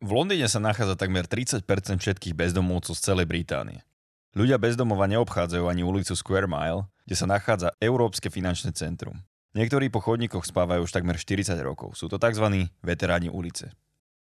V 0.00 0.16
Londýne 0.16 0.48
sa 0.48 0.64
nachádza 0.64 0.96
takmer 0.96 1.28
30% 1.28 1.60
všetkých 2.00 2.32
bezdomovcov 2.32 2.96
z 2.96 3.04
celej 3.04 3.28
Británie. 3.28 3.84
Ľudia 4.32 4.56
bezdomova 4.56 5.04
neobchádzajú 5.04 5.68
ani 5.68 5.84
ulicu 5.84 6.16
Square 6.16 6.48
Mile, 6.48 6.88
kde 7.04 7.16
sa 7.20 7.28
nachádza 7.28 7.76
Európske 7.84 8.32
finančné 8.32 8.72
centrum. 8.72 9.20
Niektorí 9.52 9.92
po 9.92 10.00
chodníkoch 10.00 10.48
spávajú 10.48 10.88
už 10.88 10.96
takmer 10.96 11.20
40 11.20 11.52
rokov. 11.60 12.00
Sú 12.00 12.08
to 12.08 12.16
tzv. 12.16 12.72
veteráni 12.80 13.28
ulice. 13.28 13.76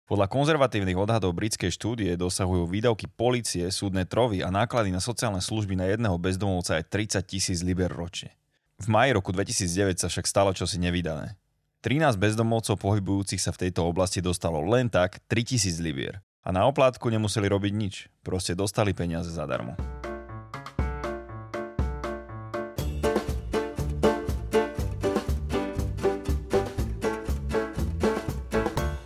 Podľa 0.10 0.26
konzervatívnych 0.26 0.98
odhadov 0.98 1.38
britskej 1.38 1.70
štúdie 1.70 2.18
dosahujú 2.18 2.66
výdavky 2.66 3.06
policie, 3.06 3.70
súdne 3.70 4.10
trovy 4.10 4.42
a 4.42 4.50
náklady 4.50 4.90
na 4.90 4.98
sociálne 4.98 5.38
služby 5.38 5.78
na 5.78 5.86
jedného 5.86 6.18
bezdomovca 6.18 6.82
aj 6.82 6.90
30 6.90 7.30
tisíc 7.30 7.62
liber 7.62 7.94
ročne. 7.94 8.34
V 8.82 8.90
maji 8.90 9.14
roku 9.14 9.30
2009 9.30 10.02
sa 10.02 10.10
však 10.10 10.26
stalo 10.26 10.50
čosi 10.50 10.82
nevydané. 10.82 11.39
13 11.80 12.20
bezdomovcov 12.20 12.76
pohybujúcich 12.76 13.40
sa 13.40 13.56
v 13.56 13.64
tejto 13.64 13.88
oblasti 13.88 14.20
dostalo 14.20 14.60
len 14.68 14.92
tak 14.92 15.24
3000 15.32 15.80
libier. 15.80 16.20
A 16.44 16.52
na 16.52 16.68
oplátku 16.68 17.08
nemuseli 17.08 17.48
robiť 17.48 17.72
nič, 17.72 17.96
proste 18.20 18.52
dostali 18.52 18.92
peniaze 18.92 19.32
zadarmo. 19.32 19.80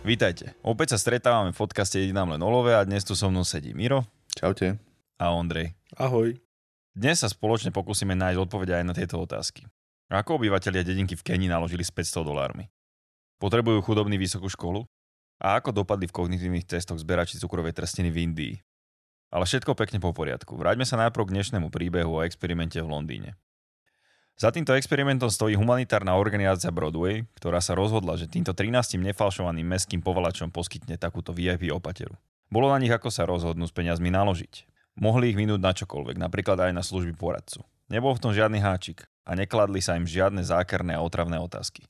Vítajte. 0.02 0.58
Opäť 0.66 0.98
sa 0.98 0.98
stretávame 0.98 1.54
v 1.54 1.60
podcaste 1.62 2.02
Jedinám 2.02 2.34
len 2.34 2.42
olove 2.42 2.74
a 2.74 2.82
dnes 2.82 3.06
tu 3.06 3.14
so 3.14 3.30
mnou 3.30 3.46
sedí 3.46 3.70
Miro. 3.70 4.02
Čaute. 4.34 4.82
A 5.22 5.30
Ondrej. 5.30 5.78
Ahoj. 5.94 6.34
Dnes 6.90 7.22
sa 7.22 7.30
spoločne 7.30 7.70
pokúsime 7.70 8.18
nájsť 8.18 8.38
odpovede 8.42 8.74
aj 8.74 8.84
na 8.84 8.94
tieto 8.98 9.22
otázky. 9.22 9.62
Ako 10.12 10.36
obyvateľia 10.36 10.84
dedinky 10.84 11.16
v 11.16 11.24
Kenii 11.24 11.48
naložili 11.48 11.80
s 11.80 11.88
500 11.88 12.28
dolármi? 12.28 12.68
Potrebujú 13.40 13.80
chudobný 13.80 14.20
vysokú 14.20 14.52
školu? 14.52 14.84
A 15.40 15.56
ako 15.56 15.72
dopadli 15.72 16.04
v 16.04 16.16
kognitívnych 16.16 16.68
testoch 16.68 17.00
zberači 17.00 17.40
cukrovej 17.40 17.72
trstiny 17.72 18.12
v 18.12 18.20
Indii? 18.28 18.54
Ale 19.32 19.48
všetko 19.48 19.72
pekne 19.74 19.98
po 19.98 20.12
poriadku. 20.12 20.54
Vráťme 20.54 20.86
sa 20.86 21.00
najprv 21.00 21.26
k 21.26 21.34
dnešnému 21.34 21.68
príbehu 21.72 22.20
o 22.20 22.22
experimente 22.22 22.78
v 22.78 22.86
Londýne. 22.86 23.30
Za 24.36 24.52
týmto 24.52 24.76
experimentom 24.76 25.30
stojí 25.30 25.56
humanitárna 25.56 26.14
organizácia 26.18 26.70
Broadway, 26.70 27.24
ktorá 27.38 27.62
sa 27.64 27.72
rozhodla, 27.72 28.18
že 28.18 28.28
týmto 28.28 28.52
13 28.52 28.98
nefalšovaným 29.00 29.66
meským 29.66 30.02
povalačom 30.04 30.52
poskytne 30.52 31.00
takúto 31.00 31.32
VIP 31.32 31.70
opateru. 31.72 32.14
Bolo 32.52 32.70
na 32.70 32.78
nich, 32.78 32.92
ako 32.92 33.08
sa 33.08 33.24
rozhodnú 33.24 33.64
s 33.64 33.74
peniazmi 33.74 34.12
naložiť. 34.12 34.68
Mohli 35.00 35.34
ich 35.34 35.38
minúť 35.38 35.60
na 35.62 35.72
čokoľvek, 35.74 36.18
napríklad 36.18 36.70
aj 36.70 36.72
na 36.76 36.82
služby 36.82 37.16
poradcu. 37.18 37.66
Nebol 37.90 38.14
v 38.14 38.22
tom 38.22 38.32
žiadny 38.34 38.62
háčik 38.62 39.06
a 39.24 39.32
nekladli 39.32 39.80
sa 39.80 39.96
im 39.96 40.04
žiadne 40.04 40.44
zákerné 40.44 40.94
a 40.94 41.04
otravné 41.04 41.40
otázky. 41.40 41.88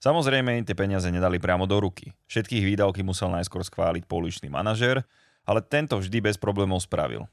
Samozrejme 0.00 0.56
im 0.56 0.64
tie 0.64 0.72
peniaze 0.72 1.12
nedali 1.12 1.36
priamo 1.36 1.68
do 1.68 1.76
ruky. 1.76 2.16
Všetkých 2.24 2.64
výdavky 2.64 3.04
musel 3.04 3.28
najskôr 3.36 3.60
schváliť 3.60 4.08
pouličný 4.08 4.48
manažér, 4.48 5.04
ale 5.44 5.60
tento 5.60 6.00
vždy 6.00 6.24
bez 6.24 6.40
problémov 6.40 6.80
spravil. 6.80 7.28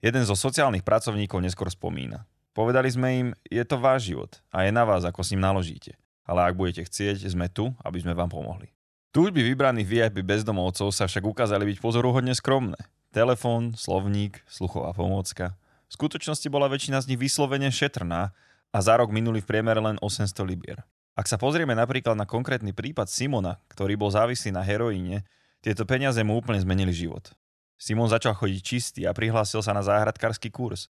Jeden 0.00 0.24
zo 0.24 0.32
sociálnych 0.32 0.86
pracovníkov 0.86 1.44
neskôr 1.44 1.68
spomína. 1.68 2.24
Povedali 2.56 2.88
sme 2.88 3.08
im, 3.12 3.28
je 3.44 3.60
to 3.62 3.76
váš 3.76 4.08
život 4.08 4.40
a 4.48 4.64
je 4.64 4.72
na 4.72 4.88
vás, 4.88 5.04
ako 5.04 5.20
s 5.20 5.36
ním 5.36 5.44
naložíte. 5.44 6.00
Ale 6.24 6.48
ak 6.48 6.56
budete 6.56 6.88
chcieť, 6.88 7.28
sme 7.28 7.52
tu, 7.52 7.70
aby 7.84 8.00
sme 8.00 8.16
vám 8.16 8.32
pomohli. 8.32 8.72
Túžby 9.12 9.44
vybraných 9.44 9.88
VIP 9.88 10.16
bezdomovcov 10.24 10.92
sa 10.92 11.04
však 11.08 11.24
ukázali 11.24 11.64
byť 11.70 11.78
pozoruhodne 11.80 12.32
skromné. 12.32 12.78
Telefón, 13.12 13.72
slovník, 13.76 14.44
sluchová 14.48 14.92
pomôcka. 14.92 15.56
V 15.88 15.96
skutočnosti 15.96 16.48
bola 16.52 16.68
väčšina 16.68 17.00
z 17.00 17.12
nich 17.12 17.20
vyslovene 17.20 17.72
šetrná 17.72 18.36
a 18.72 18.78
za 18.84 18.96
rok 19.00 19.08
minuli 19.12 19.40
v 19.40 19.48
priemere 19.48 19.80
len 19.80 19.96
800 20.00 20.32
libier. 20.44 20.84
Ak 21.18 21.26
sa 21.26 21.34
pozrieme 21.34 21.74
napríklad 21.74 22.14
na 22.14 22.28
konkrétny 22.28 22.70
prípad 22.70 23.10
Simona, 23.10 23.58
ktorý 23.72 23.98
bol 23.98 24.12
závislý 24.12 24.54
na 24.54 24.62
heroíne, 24.62 25.26
tieto 25.58 25.82
peniaze 25.82 26.22
mu 26.22 26.38
úplne 26.38 26.62
zmenili 26.62 26.94
život. 26.94 27.34
Simon 27.78 28.10
začal 28.10 28.34
chodiť 28.34 28.60
čistý 28.62 29.00
a 29.06 29.14
prihlásil 29.14 29.62
sa 29.62 29.74
na 29.74 29.82
záhradkársky 29.82 30.50
kurz. 30.50 30.86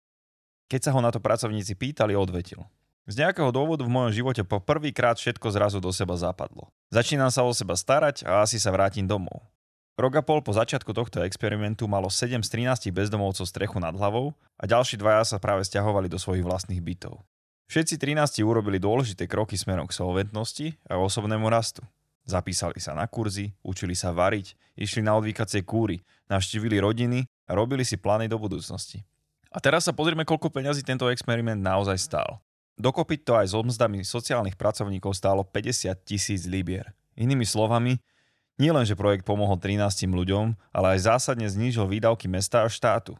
Keď 0.67 0.88
sa 0.88 0.92
ho 0.92 1.00
na 1.00 1.11
to 1.11 1.23
pracovníci 1.23 1.80
pýtali, 1.80 2.16
odvetil. 2.16 2.64
Z 3.08 3.23
nejakého 3.23 3.55
dôvodu 3.55 3.87
v 3.87 3.92
mojom 3.92 4.11
živote 4.11 4.43
po 4.43 4.60
prvýkrát 4.60 5.16
všetko 5.16 5.48
zrazu 5.55 5.80
do 5.80 5.95
seba 5.95 6.20
zapadlo. 6.20 6.67
Začínam 6.92 7.32
sa 7.32 7.48
o 7.48 7.52
seba 7.55 7.80
starať 7.80 8.27
a 8.27 8.43
asi 8.43 8.60
sa 8.60 8.67
vrátim 8.76 9.08
domov. 9.08 9.48
Rok 9.95 10.20
a 10.20 10.23
pol 10.23 10.43
po 10.43 10.52
začiatku 10.52 10.92
tohto 10.92 11.23
experimentu 11.23 11.87
malo 11.87 12.11
7 12.11 12.43
z 12.43 12.49
13 12.52 12.92
bezdomovcov 12.92 13.48
strechu 13.48 13.80
nad 13.80 13.95
hlavou 13.95 14.36
a 14.60 14.64
ďalší 14.67 14.99
dvaja 14.99 15.23
sa 15.23 15.39
práve 15.39 15.64
stiahovali 15.64 16.11
do 16.11 16.20
svojich 16.20 16.43
vlastných 16.43 16.83
bytov. 16.83 17.23
Všetci 17.67 18.00
13 18.00 18.48
urobili 18.48 18.80
dôležité 18.80 19.28
kroky 19.28 19.60
smerom 19.60 19.92
k 19.92 19.95
solventnosti 19.95 20.80
a 20.88 20.95
osobnému 20.95 21.52
rastu. 21.52 21.83
Zapísali 22.23 22.80
sa 22.80 22.95
na 22.95 23.08
kurzy, 23.08 23.52
učili 23.60 23.92
sa 23.92 24.16
variť, 24.16 24.55
išli 24.80 25.04
na 25.04 25.16
odvykacie 25.20 25.67
kúry, 25.67 26.00
navštívili 26.32 26.80
rodiny 26.80 27.28
a 27.48 27.52
robili 27.55 27.83
si 27.83 28.00
plány 28.00 28.32
do 28.32 28.39
budúcnosti. 28.39 29.04
A 29.52 29.60
teraz 29.60 29.83
sa 29.88 29.95
pozrieme, 29.95 30.23
koľko 30.23 30.48
peňazí 30.48 30.83
tento 30.83 31.11
experiment 31.11 31.60
naozaj 31.60 32.00
stál. 32.00 32.39
Dokopy 32.80 33.20
to 33.20 33.36
aj 33.36 33.52
so 33.52 33.60
mzdami 33.60 34.04
sociálnych 34.04 34.55
pracovníkov 34.55 35.16
stálo 35.16 35.44
50 35.44 35.92
tisíc 36.08 36.48
libier. 36.48 36.95
Inými 37.20 37.44
slovami, 37.44 37.99
nie 38.55 38.72
len, 38.72 38.88
že 38.88 38.95
projekt 38.95 39.28
pomohol 39.28 39.60
13 39.60 40.08
ľuďom, 40.08 40.55
ale 40.72 40.95
aj 40.95 41.10
zásadne 41.10 41.52
znížil 41.52 41.84
výdavky 41.84 42.32
mesta 42.32 42.64
a 42.64 42.72
štátu. 42.72 43.20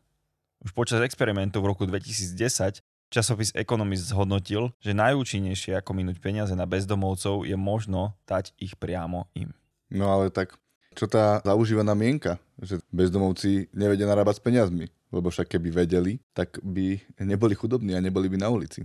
Už 0.64 0.72
počas 0.72 1.04
experimentu 1.04 1.60
v 1.60 1.70
roku 1.76 1.84
2010 1.84 2.80
Časopis 3.08 3.56
Economist 3.56 4.12
zhodnotil, 4.12 4.76
že 4.84 4.92
najúčinnejšie 4.92 5.80
ako 5.80 5.96
minúť 5.96 6.20
peniaze 6.20 6.52
na 6.52 6.68
bezdomovcov 6.68 7.48
je 7.48 7.56
možno 7.56 8.20
dať 8.28 8.52
ich 8.60 8.76
priamo 8.76 9.32
im. 9.32 9.56
No 9.88 10.12
ale 10.12 10.28
tak, 10.28 10.60
čo 10.92 11.08
tá 11.08 11.40
zaužívaná 11.48 11.96
mienka, 11.96 12.36
že 12.60 12.84
bezdomovci 12.92 13.72
nevedia 13.72 14.04
narábať 14.10 14.40
s 14.40 14.44
peniazmi, 14.44 14.86
lebo 15.16 15.32
však 15.32 15.56
keby 15.56 15.70
vedeli, 15.72 16.20
tak 16.36 16.60
by 16.60 17.00
neboli 17.24 17.56
chudobní 17.56 17.96
a 17.96 18.04
neboli 18.04 18.28
by 18.28 18.38
na 18.44 18.52
ulici. 18.52 18.84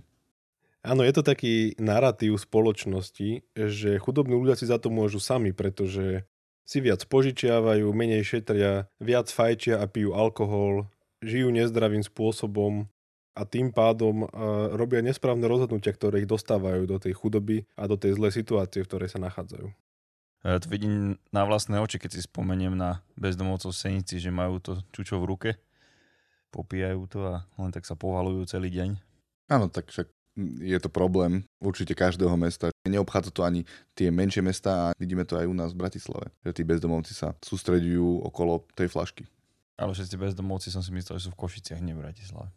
Áno, 0.82 1.06
je 1.06 1.14
to 1.14 1.22
taký 1.22 1.78
narratív 1.78 2.38
spoločnosti, 2.42 3.46
že 3.54 3.90
chudobní 4.02 4.34
ľudia 4.34 4.58
si 4.58 4.66
za 4.66 4.82
to 4.82 4.90
môžu 4.90 5.22
sami, 5.22 5.54
pretože 5.54 6.26
si 6.62 6.78
viac 6.78 7.06
požičiavajú, 7.06 7.86
menej 7.90 8.22
šetria, 8.22 8.86
viac 8.98 9.30
fajčia 9.30 9.78
a 9.82 9.86
pijú 9.86 10.14
alkohol, 10.14 10.90
žijú 11.22 11.54
nezdravým 11.54 12.02
spôsobom 12.02 12.90
a 13.32 13.48
tým 13.48 13.72
pádom 13.72 14.28
uh, 14.28 14.28
robia 14.76 15.00
nesprávne 15.00 15.48
rozhodnutia, 15.48 15.92
ktoré 15.96 16.24
ich 16.24 16.28
dostávajú 16.28 16.84
do 16.84 17.00
tej 17.00 17.16
chudoby 17.16 17.64
a 17.76 17.88
do 17.88 17.96
tej 17.96 18.20
zlej 18.20 18.32
situácie, 18.36 18.84
v 18.84 18.88
ktorej 18.88 19.08
sa 19.12 19.20
nachádzajú. 19.20 19.72
Ja 20.42 20.58
to 20.58 20.66
vidím 20.66 21.22
na 21.30 21.46
vlastné 21.46 21.78
oči, 21.78 22.02
keď 22.02 22.18
si 22.18 22.26
spomeniem 22.26 22.74
na 22.74 23.00
bezdomovcov 23.14 23.70
Senici, 23.70 24.18
že 24.18 24.34
majú 24.34 24.58
to 24.58 24.82
čučo 24.90 25.22
v 25.22 25.28
ruke, 25.30 25.50
popíjajú 26.50 27.00
to 27.06 27.18
a 27.22 27.46
len 27.62 27.70
tak 27.70 27.86
sa 27.86 27.94
povalujú 27.94 28.50
celý 28.50 28.68
deň. 28.74 28.98
Áno, 29.48 29.70
tak 29.70 29.88
však 29.88 30.10
je 30.60 30.78
to 30.80 30.88
problém 30.88 31.44
určite 31.60 31.94
každého 31.94 32.34
mesta. 32.34 32.74
Neobchádza 32.88 33.30
to 33.30 33.46
ani 33.46 33.68
tie 33.94 34.08
menšie 34.10 34.42
mesta 34.42 34.90
a 34.90 34.96
vidíme 34.98 35.22
to 35.22 35.38
aj 35.38 35.46
u 35.46 35.54
nás 35.54 35.70
v 35.76 35.80
Bratislave, 35.86 36.32
že 36.42 36.50
tí 36.56 36.62
bezdomovci 36.66 37.12
sa 37.14 37.36
sústredujú 37.38 38.26
okolo 38.26 38.64
tej 38.74 38.90
flašky. 38.90 39.28
Ale 39.78 39.94
všetci 39.94 40.16
bezdomovci 40.18 40.68
som 40.74 40.82
si 40.82 40.90
myslel, 40.90 41.20
že 41.20 41.28
sú 41.28 41.30
v 41.32 41.40
Košiciach, 41.40 41.80
nie 41.84 41.94
v 41.94 42.02
Bratislave. 42.02 42.50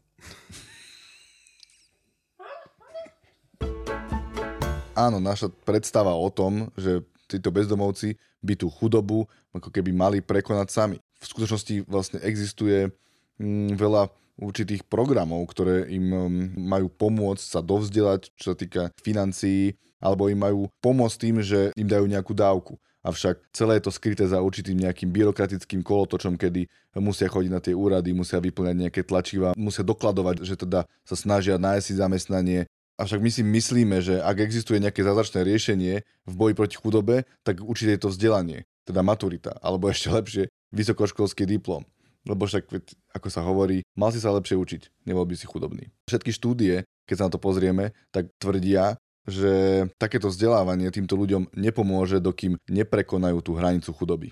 Áno, 4.96 5.20
naša 5.20 5.52
predstava 5.68 6.16
o 6.16 6.32
tom, 6.32 6.72
že 6.80 7.04
títo 7.28 7.52
bezdomovci 7.52 8.16
by 8.40 8.56
tú 8.56 8.72
chudobu 8.72 9.28
ako 9.52 9.68
keby 9.68 9.92
mali 9.92 10.24
prekonať 10.24 10.68
sami. 10.72 10.98
V 11.20 11.26
skutočnosti 11.28 11.84
vlastne 11.84 12.24
existuje 12.24 12.88
mm, 13.36 13.76
veľa 13.76 14.08
určitých 14.40 14.88
programov, 14.88 15.44
ktoré 15.52 15.92
im 15.92 16.08
mm, 16.12 16.46
majú 16.56 16.88
pomôcť 16.88 17.44
sa 17.44 17.60
dovzdelať, 17.60 18.32
čo 18.40 18.54
sa 18.54 18.56
týka 18.56 18.92
financií, 19.04 19.76
alebo 20.00 20.32
im 20.32 20.40
majú 20.40 20.72
pomôcť 20.80 21.18
tým, 21.20 21.36
že 21.44 21.76
im 21.76 21.88
dajú 21.92 22.08
nejakú 22.08 22.32
dávku 22.32 22.80
avšak 23.06 23.38
celé 23.54 23.78
je 23.78 23.86
to 23.86 23.92
skryté 23.94 24.26
za 24.26 24.42
určitým 24.42 24.82
nejakým 24.82 25.14
byrokratickým 25.14 25.86
kolotočom, 25.86 26.42
kedy 26.42 26.66
musia 26.98 27.30
chodiť 27.30 27.52
na 27.54 27.62
tie 27.62 27.78
úrady, 27.78 28.18
musia 28.18 28.42
vyplňať 28.42 28.76
nejaké 28.76 29.02
tlačiva, 29.06 29.54
musia 29.54 29.86
dokladovať, 29.86 30.42
že 30.42 30.58
teda 30.58 30.90
sa 31.06 31.16
snažia 31.16 31.62
nájsť 31.62 31.86
si 31.86 31.94
zamestnanie. 31.94 32.60
Avšak 32.98 33.22
my 33.22 33.30
si 33.30 33.44
myslíme, 33.46 33.98
že 34.02 34.18
ak 34.24 34.42
existuje 34.42 34.82
nejaké 34.82 35.06
zázračné 35.06 35.46
riešenie 35.46 35.94
v 36.02 36.34
boji 36.34 36.54
proti 36.58 36.76
chudobe, 36.82 37.30
tak 37.46 37.62
určite 37.62 37.94
je 37.94 38.02
to 38.02 38.10
vzdelanie, 38.10 38.66
teda 38.88 39.06
maturita, 39.06 39.54
alebo 39.62 39.92
ešte 39.92 40.10
lepšie 40.10 40.44
vysokoškolský 40.74 41.46
diplom. 41.46 41.86
Lebo 42.26 42.50
však, 42.50 42.66
ako 43.14 43.28
sa 43.30 43.46
hovorí, 43.46 43.86
mal 43.94 44.10
si 44.10 44.18
sa 44.18 44.34
lepšie 44.34 44.58
učiť, 44.58 44.82
nebol 45.06 45.30
by 45.30 45.38
si 45.38 45.46
chudobný. 45.46 45.94
Všetky 46.10 46.34
štúdie, 46.34 46.88
keď 47.06 47.16
sa 47.22 47.26
na 47.30 47.34
to 47.36 47.38
pozrieme, 47.38 47.94
tak 48.10 48.34
tvrdia, 48.42 48.98
že 49.26 49.86
takéto 49.98 50.30
vzdelávanie 50.30 50.90
týmto 50.94 51.18
ľuďom 51.18 51.54
nepomôže, 51.58 52.22
dokým 52.22 52.58
neprekonajú 52.70 53.38
tú 53.42 53.58
hranicu 53.58 53.92
chudoby. 53.94 54.30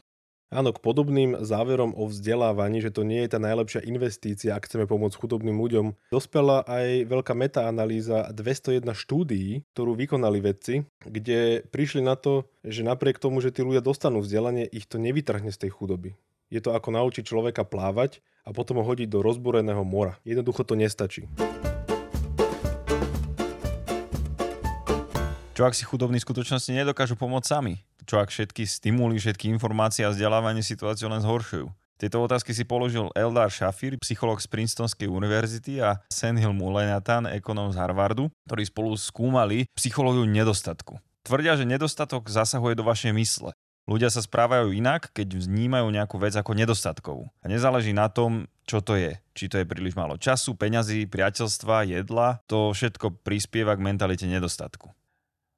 Áno, 0.54 0.70
k 0.70 0.86
podobným 0.86 1.42
záverom 1.42 1.98
o 1.98 2.06
vzdelávaní, 2.06 2.78
že 2.78 2.94
to 2.94 3.02
nie 3.02 3.26
je 3.26 3.34
tá 3.34 3.42
najlepšia 3.42 3.90
investícia, 3.90 4.54
ak 4.54 4.70
chceme 4.70 4.86
pomôcť 4.86 5.18
chudobným 5.18 5.58
ľuďom, 5.58 6.14
dospela 6.14 6.62
aj 6.70 7.10
veľká 7.10 7.34
metaanalýza 7.34 8.30
201 8.30 8.86
štúdií, 8.94 9.66
ktorú 9.74 9.98
vykonali 9.98 10.46
vedci, 10.46 10.86
kde 11.02 11.66
prišli 11.74 12.06
na 12.06 12.14
to, 12.14 12.46
že 12.62 12.86
napriek 12.86 13.18
tomu, 13.18 13.42
že 13.42 13.50
tí 13.50 13.66
ľudia 13.66 13.82
dostanú 13.82 14.22
vzdelanie, 14.22 14.70
ich 14.70 14.86
to 14.86 15.02
nevytrhne 15.02 15.50
z 15.50 15.58
tej 15.58 15.74
chudoby. 15.74 16.14
Je 16.54 16.62
to 16.62 16.78
ako 16.78 16.94
naučiť 16.94 17.26
človeka 17.26 17.66
plávať 17.66 18.22
a 18.46 18.54
potom 18.54 18.78
ho 18.78 18.86
hodiť 18.86 19.10
do 19.10 19.26
rozboreného 19.26 19.82
mora. 19.82 20.22
Jednoducho 20.22 20.62
to 20.62 20.78
nestačí. 20.78 21.26
Čo 25.54 25.70
ak 25.70 25.78
si 25.78 25.86
chudobní 25.86 26.18
v 26.18 26.26
skutočnosti 26.26 26.74
nedokážu 26.74 27.14
pomôcť 27.14 27.46
sami? 27.46 27.86
Čo 28.10 28.18
ak 28.18 28.34
všetky 28.34 28.66
stimuly, 28.66 29.22
všetky 29.22 29.54
informácie 29.54 30.02
a 30.02 30.10
vzdelávanie 30.10 30.66
situáciu 30.66 31.14
len 31.14 31.22
zhoršujú? 31.22 31.70
Tieto 32.02 32.26
otázky 32.26 32.58
si 32.58 32.66
položil 32.66 33.14
Eldar 33.14 33.54
Shafir, 33.54 34.02
psycholog 34.02 34.42
z 34.42 34.50
Princetonskej 34.50 35.06
univerzity 35.06 35.78
a 35.78 36.02
Senhil 36.10 36.58
Mulenatan, 36.58 37.30
ekonóm 37.30 37.70
z 37.70 37.78
Harvardu, 37.78 38.34
ktorí 38.50 38.66
spolu 38.66 38.98
skúmali 38.98 39.70
psychológiu 39.78 40.26
nedostatku. 40.26 40.98
Tvrdia, 41.22 41.54
že 41.54 41.70
nedostatok 41.70 42.34
zasahuje 42.34 42.74
do 42.74 42.90
vašej 42.90 43.14
mysle. 43.14 43.54
Ľudia 43.86 44.10
sa 44.10 44.26
správajú 44.26 44.74
inak, 44.74 45.14
keď 45.14 45.38
vnímajú 45.38 45.86
nejakú 45.94 46.18
vec 46.18 46.34
ako 46.34 46.58
nedostatkovú. 46.58 47.30
A 47.30 47.46
nezáleží 47.46 47.94
na 47.94 48.10
tom, 48.10 48.50
čo 48.66 48.82
to 48.82 48.98
je. 48.98 49.22
Či 49.38 49.54
to 49.54 49.62
je 49.62 49.70
príliš 49.70 49.94
málo 49.94 50.18
času, 50.18 50.58
peňazí, 50.58 51.06
priateľstva, 51.06 51.86
jedla. 51.86 52.42
To 52.50 52.74
všetko 52.74 53.22
prispieva 53.22 53.78
k 53.78 53.86
mentalite 53.86 54.26
nedostatku. 54.26 54.90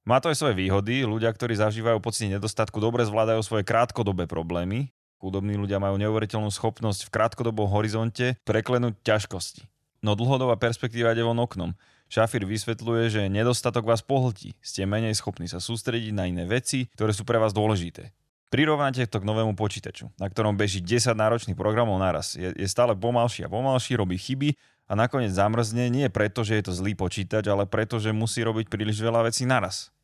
Má 0.05 0.21
to 0.21 0.29
aj 0.29 0.37
svoje 0.37 0.53
výhody. 0.53 1.01
Ľudia, 1.01 1.33
ktorí 1.33 1.57
zažívajú 1.57 1.97
pocit 1.97 2.29
nedostatku, 2.29 2.77
dobre 2.77 3.09
zvládajú 3.09 3.41
svoje 3.41 3.65
krátkodobé 3.65 4.29
problémy. 4.29 4.93
Chudobní 5.17 5.57
ľudia 5.57 5.81
majú 5.81 5.97
neuveriteľnú 5.97 6.53
schopnosť 6.53 7.09
v 7.09 7.13
krátkodobom 7.17 7.65
horizonte 7.65 8.37
preklenúť 8.45 9.01
ťažkosti. 9.01 9.65
No 10.05 10.13
dlhodobá 10.13 10.61
perspektíva 10.61 11.17
ide 11.17 11.25
von 11.25 11.41
oknom. 11.41 11.73
Šafir 12.05 12.45
vysvetľuje, 12.45 13.03
že 13.09 13.21
nedostatok 13.33 13.89
vás 13.89 14.05
pohltí. 14.05 14.53
Ste 14.61 14.85
menej 14.85 15.17
schopní 15.17 15.49
sa 15.49 15.57
sústrediť 15.57 16.13
na 16.13 16.29
iné 16.29 16.45
veci, 16.45 16.85
ktoré 16.93 17.09
sú 17.09 17.25
pre 17.25 17.41
vás 17.41 17.49
dôležité. 17.49 18.13
Prirovnáte 18.53 19.09
to 19.09 19.17
k 19.17 19.25
novému 19.25 19.57
počítaču, 19.57 20.13
na 20.21 20.29
ktorom 20.29 20.53
beží 20.53 20.85
10 20.85 21.17
náročných 21.17 21.57
programov 21.57 21.97
naraz. 21.97 22.37
Je, 22.37 22.53
je 22.53 22.67
stále 22.69 22.93
pomalší 22.93 23.49
a 23.49 23.49
pomalší, 23.49 23.97
robí 23.97 24.21
chyby 24.21 24.53
a 24.85 24.93
nakoniec 24.93 25.33
zamrzne 25.33 25.89
nie 25.89 26.05
preto, 26.13 26.45
že 26.45 26.61
je 26.61 26.69
to 26.69 26.77
zlý 26.77 26.93
počítač, 26.93 27.49
ale 27.49 27.65
preto, 27.65 27.97
že 27.97 28.13
musí 28.13 28.45
robiť 28.45 28.69
príliš 28.69 29.01
veľa 29.01 29.25
vecí 29.25 29.49
naraz. 29.49 29.94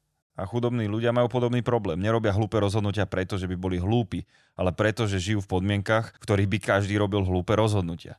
A 0.42 0.50
chudobní 0.50 0.90
ľudia 0.90 1.14
majú 1.14 1.30
podobný 1.30 1.62
problém. 1.62 2.02
Nerobia 2.02 2.34
hlúpe 2.34 2.58
rozhodnutia 2.58 3.06
preto, 3.06 3.38
že 3.38 3.46
by 3.46 3.54
boli 3.54 3.78
hlúpi, 3.78 4.26
ale 4.58 4.74
preto, 4.74 5.06
že 5.06 5.22
žijú 5.22 5.46
v 5.46 5.52
podmienkach, 5.54 6.18
v 6.18 6.22
ktorých 6.26 6.50
by 6.50 6.58
každý 6.58 6.98
robil 6.98 7.22
hlúpe 7.22 7.54
rozhodnutia 7.54 8.18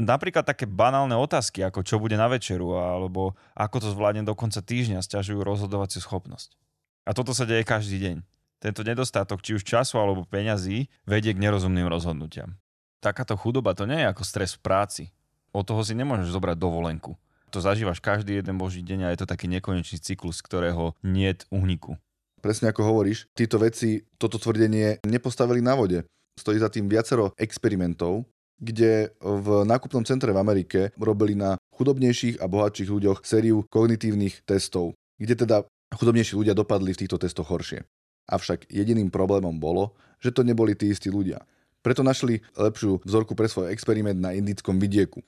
napríklad 0.00 0.42
také 0.42 0.64
banálne 0.64 1.14
otázky, 1.14 1.62
ako 1.62 1.86
čo 1.86 2.02
bude 2.02 2.18
na 2.18 2.26
večeru, 2.26 2.74
alebo 2.74 3.38
ako 3.54 3.76
to 3.86 3.88
zvládne 3.94 4.26
do 4.26 4.34
konca 4.34 4.58
týždňa, 4.58 5.04
stiažujú 5.04 5.40
rozhodovaciu 5.46 6.02
schopnosť. 6.02 6.58
A 7.06 7.14
toto 7.14 7.30
sa 7.34 7.46
deje 7.46 7.66
každý 7.66 7.98
deň. 8.02 8.16
Tento 8.62 8.86
nedostatok 8.86 9.42
či 9.42 9.58
už 9.58 9.66
času 9.66 9.98
alebo 9.98 10.22
peňazí 10.22 10.86
vedie 11.02 11.34
k 11.34 11.42
nerozumným 11.42 11.90
rozhodnutiam. 11.90 12.54
Takáto 13.02 13.34
chudoba 13.34 13.74
to 13.74 13.90
nie 13.90 13.98
je 13.98 14.06
ako 14.06 14.22
stres 14.22 14.54
v 14.54 14.62
práci. 14.62 15.04
Od 15.50 15.66
toho 15.66 15.82
si 15.82 15.98
nemôžeš 15.98 16.30
zobrať 16.30 16.54
dovolenku. 16.54 17.18
To 17.52 17.60
zažívaš 17.60 18.00
každý 18.00 18.40
jeden 18.40 18.56
boží 18.56 18.80
deň 18.80 19.04
a 19.04 19.12
je 19.12 19.20
to 19.20 19.28
taký 19.28 19.44
nekonečný 19.44 20.00
cyklus, 20.00 20.40
ktorého 20.40 20.96
niet 21.04 21.44
uhniku. 21.52 22.00
Presne 22.40 22.72
ako 22.72 22.80
hovoríš, 22.80 23.28
títo 23.36 23.60
veci, 23.60 24.08
toto 24.16 24.40
tvrdenie 24.40 25.04
nepostavili 25.04 25.60
na 25.60 25.76
vode. 25.76 26.08
Stojí 26.40 26.56
za 26.56 26.72
tým 26.72 26.88
viacero 26.88 27.36
experimentov, 27.36 28.24
kde 28.56 29.12
v 29.20 29.68
nákupnom 29.68 30.00
centre 30.08 30.32
v 30.32 30.40
Amerike 30.40 30.96
robili 30.96 31.36
na 31.36 31.60
chudobnejších 31.76 32.40
a 32.40 32.48
bohatších 32.48 32.88
ľuďoch 32.88 33.18
sériu 33.20 33.68
kognitívnych 33.68 34.48
testov, 34.48 34.96
kde 35.20 35.44
teda 35.44 35.56
chudobnejší 35.92 36.34
ľudia 36.40 36.56
dopadli 36.56 36.96
v 36.96 37.00
týchto 37.04 37.20
testoch 37.20 37.52
horšie. 37.52 37.84
Avšak 38.32 38.72
jediným 38.72 39.12
problémom 39.12 39.60
bolo, 39.60 39.92
že 40.24 40.32
to 40.32 40.40
neboli 40.40 40.72
tí 40.72 40.88
istí 40.88 41.12
ľudia. 41.12 41.44
Preto 41.84 42.00
našli 42.00 42.40
lepšiu 42.56 43.04
vzorku 43.04 43.36
pre 43.36 43.50
svoj 43.50 43.68
experiment 43.74 44.16
na 44.16 44.32
indickom 44.32 44.80
vidieku. 44.80 45.20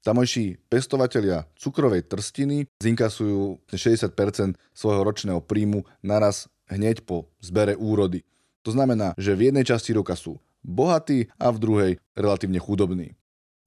Tamojší 0.00 0.56
pestovatelia 0.72 1.44
cukrovej 1.60 2.08
trstiny 2.08 2.64
zinkasujú 2.80 3.60
60% 3.68 4.56
svojho 4.72 5.04
ročného 5.04 5.44
príjmu 5.44 5.84
naraz 6.00 6.48
hneď 6.72 7.04
po 7.04 7.28
zbere 7.44 7.76
úrody. 7.76 8.24
To 8.64 8.72
znamená, 8.72 9.12
že 9.20 9.36
v 9.36 9.52
jednej 9.52 9.68
časti 9.68 9.92
roka 9.92 10.16
sú 10.16 10.40
bohatí 10.64 11.28
a 11.36 11.52
v 11.52 11.60
druhej 11.60 11.92
relatívne 12.16 12.56
chudobní. 12.56 13.12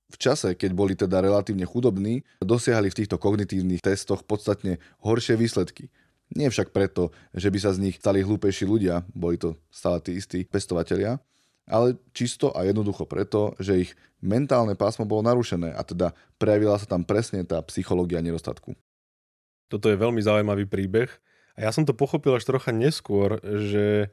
V 0.10 0.18
čase, 0.18 0.58
keď 0.58 0.72
boli 0.74 0.98
teda 0.98 1.22
relatívne 1.22 1.70
chudobní, 1.70 2.26
dosiahli 2.42 2.90
v 2.90 2.98
týchto 3.06 3.22
kognitívnych 3.22 3.86
testoch 3.86 4.26
podstatne 4.26 4.82
horšie 5.06 5.38
výsledky. 5.38 5.94
Nie 6.34 6.50
však 6.50 6.74
preto, 6.74 7.14
že 7.38 7.54
by 7.54 7.60
sa 7.62 7.78
z 7.78 7.82
nich 7.90 8.02
stali 8.02 8.26
hlúpejší 8.26 8.66
ľudia, 8.66 9.06
boli 9.14 9.38
to 9.38 9.54
stále 9.70 10.02
tí 10.02 10.18
istí 10.18 10.50
pestovatelia, 10.50 11.22
ale 11.68 11.96
čisto 12.12 12.52
a 12.52 12.68
jednoducho 12.68 13.08
preto, 13.08 13.56
že 13.60 13.88
ich 13.88 13.92
mentálne 14.20 14.76
pásmo 14.76 15.08
bolo 15.08 15.24
narušené 15.24 15.72
a 15.72 15.82
teda 15.84 16.12
prejavila 16.40 16.76
sa 16.80 16.88
tam 16.88 17.08
presne 17.08 17.44
tá 17.48 17.60
psychológia 17.68 18.20
nedostatku. 18.20 18.76
Toto 19.72 19.88
je 19.88 19.98
veľmi 19.98 20.20
zaujímavý 20.20 20.68
príbeh 20.68 21.10
a 21.56 21.60
ja 21.68 21.72
som 21.72 21.88
to 21.88 21.96
pochopil 21.96 22.36
až 22.36 22.44
trocha 22.44 22.76
neskôr, 22.76 23.40
že 23.44 24.12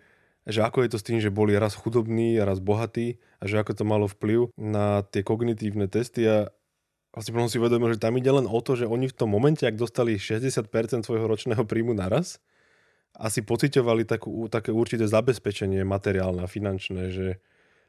že 0.49 0.65
ako 0.65 0.83
je 0.83 0.91
to 0.97 0.99
s 0.99 1.07
tým, 1.07 1.19
že 1.21 1.29
boli 1.29 1.53
raz 1.53 1.77
chudobní 1.77 2.41
a 2.41 2.49
raz 2.49 2.65
bohatí 2.65 3.21
a 3.39 3.45
že 3.45 3.61
ako 3.61 3.73
to 3.77 3.85
malo 3.85 4.09
vplyv 4.09 4.49
na 4.57 5.05
tie 5.05 5.21
kognitívne 5.21 5.85
testy 5.85 6.25
a 6.25 6.49
vlastne 7.13 7.37
potom 7.37 7.51
si 7.53 7.61
uvedomil, 7.61 7.93
že 7.93 8.01
tam 8.01 8.17
ide 8.17 8.33
len 8.33 8.49
o 8.49 8.59
to, 8.65 8.73
že 8.73 8.89
oni 8.89 9.13
v 9.13 9.17
tom 9.17 9.29
momente, 9.29 9.69
ak 9.69 9.77
dostali 9.77 10.17
60% 10.17 11.05
svojho 11.05 11.27
ročného 11.29 11.63
príjmu 11.69 11.93
naraz, 11.93 12.41
asi 13.17 13.43
pocitovali 13.43 14.07
také 14.49 14.71
určité 14.71 15.05
zabezpečenie 15.07 15.83
materiálne 15.83 16.47
a 16.47 16.51
finančné, 16.51 17.11
že 17.11 17.27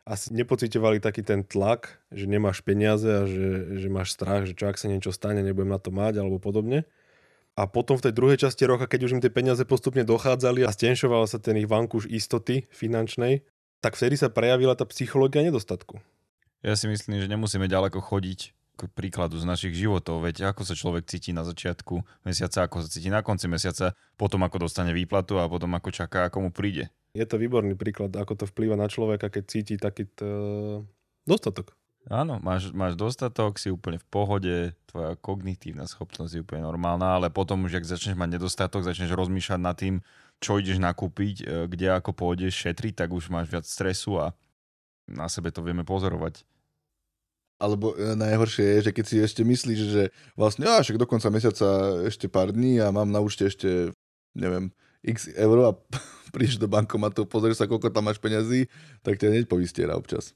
asi 0.02 0.34
nepocitovali 0.34 0.98
taký 0.98 1.22
ten 1.22 1.46
tlak, 1.46 2.02
že 2.10 2.26
nemáš 2.26 2.66
peniaze 2.66 3.06
a 3.06 3.24
že, 3.30 3.78
že 3.78 3.88
máš 3.88 4.18
strach, 4.18 4.50
že 4.50 4.58
čo 4.58 4.66
ak 4.66 4.82
sa 4.82 4.90
niečo 4.90 5.14
stane, 5.14 5.46
nebudem 5.46 5.70
na 5.70 5.78
to 5.78 5.94
mať 5.94 6.18
alebo 6.18 6.42
podobne. 6.42 6.90
A 7.54 7.68
potom 7.70 8.00
v 8.00 8.10
tej 8.10 8.14
druhej 8.16 8.42
časti 8.42 8.66
roka, 8.66 8.90
keď 8.90 9.06
už 9.06 9.14
im 9.20 9.22
tie 9.22 9.30
peniaze 9.30 9.62
postupne 9.68 10.02
dochádzali 10.02 10.66
a 10.66 10.74
stenšoval 10.74 11.30
sa 11.30 11.38
ten 11.38 11.60
ich 11.60 11.70
vankúš 11.70 12.10
istoty 12.10 12.66
finančnej, 12.72 13.46
tak 13.84 13.94
vtedy 13.94 14.18
sa 14.18 14.34
prejavila 14.34 14.74
tá 14.74 14.88
psychológia 14.90 15.46
nedostatku. 15.46 16.02
Ja 16.66 16.74
si 16.74 16.90
myslím, 16.90 17.22
že 17.22 17.30
nemusíme 17.30 17.70
ďaleko 17.70 18.02
chodiť 18.02 18.61
k 18.82 18.90
príkladu 18.90 19.38
z 19.38 19.46
našich 19.46 19.78
životov. 19.78 20.26
Veď 20.26 20.50
ako 20.50 20.66
sa 20.66 20.74
človek 20.74 21.06
cíti 21.06 21.30
na 21.30 21.46
začiatku 21.46 22.02
mesiaca, 22.26 22.66
ako 22.66 22.82
sa 22.82 22.88
cíti 22.90 23.14
na 23.14 23.22
konci 23.22 23.46
mesiaca, 23.46 23.94
potom 24.18 24.42
ako 24.42 24.66
dostane 24.66 24.90
výplatu 24.90 25.38
a 25.38 25.46
potom 25.46 25.70
ako 25.78 25.94
čaká, 25.94 26.26
ako 26.26 26.48
mu 26.48 26.50
príde. 26.50 26.90
Je 27.14 27.28
to 27.28 27.38
výborný 27.38 27.78
príklad, 27.78 28.16
ako 28.16 28.34
to 28.40 28.46
vplýva 28.50 28.80
na 28.80 28.88
človeka, 28.90 29.30
keď 29.30 29.44
cíti 29.46 29.76
takýto 29.78 30.26
dostatok. 31.28 31.78
Áno, 32.10 32.42
máš, 32.42 32.74
máš 32.74 32.98
dostatok, 32.98 33.62
si 33.62 33.70
úplne 33.70 34.02
v 34.02 34.08
pohode, 34.10 34.56
tvoja 34.90 35.14
kognitívna 35.22 35.86
schopnosť 35.86 36.34
je 36.34 36.42
úplne 36.42 36.66
normálna, 36.66 37.22
ale 37.22 37.30
potom 37.30 37.62
už, 37.70 37.78
ak 37.78 37.86
začneš 37.86 38.18
mať 38.18 38.42
nedostatok, 38.42 38.82
začneš 38.82 39.14
rozmýšľať 39.14 39.60
nad 39.62 39.78
tým, 39.78 40.02
čo 40.42 40.58
ideš 40.58 40.82
nakúpiť, 40.82 41.36
e, 41.46 41.70
kde 41.70 41.94
ako 41.94 42.18
pôjdeš 42.18 42.58
šetriť, 42.58 43.06
tak 43.06 43.14
už 43.14 43.30
máš 43.30 43.54
viac 43.54 43.70
stresu 43.70 44.18
a 44.18 44.34
na 45.06 45.30
sebe 45.30 45.54
to 45.54 45.62
vieme 45.62 45.86
pozorovať. 45.86 46.42
Alebo 47.62 47.94
e, 47.94 48.18
najhoršie 48.18 48.66
je, 48.66 48.80
že 48.90 48.92
keď 48.98 49.06
si 49.06 49.16
ešte 49.22 49.42
myslíš, 49.46 49.80
že 49.86 50.04
vlastne, 50.34 50.66
a 50.66 50.82
však 50.82 50.98
do 50.98 51.06
konca 51.06 51.30
mesiaca 51.30 52.02
ešte 52.10 52.26
pár 52.26 52.50
dní 52.50 52.82
a 52.82 52.90
mám 52.90 53.14
na 53.14 53.22
účte 53.22 53.46
ešte, 53.46 53.94
neviem, 54.34 54.74
x 55.06 55.30
eur 55.38 55.58
a 55.70 55.72
prídeš 56.34 56.58
do 56.58 56.66
bankomatu, 56.66 57.30
pozrieš 57.30 57.62
sa, 57.62 57.70
koľko 57.70 57.94
tam 57.94 58.10
máš 58.10 58.18
peňazí, 58.18 58.66
tak 59.06 59.22
ťa 59.22 59.30
hneď 59.30 59.46
povystiera 59.46 59.94
občas. 59.94 60.34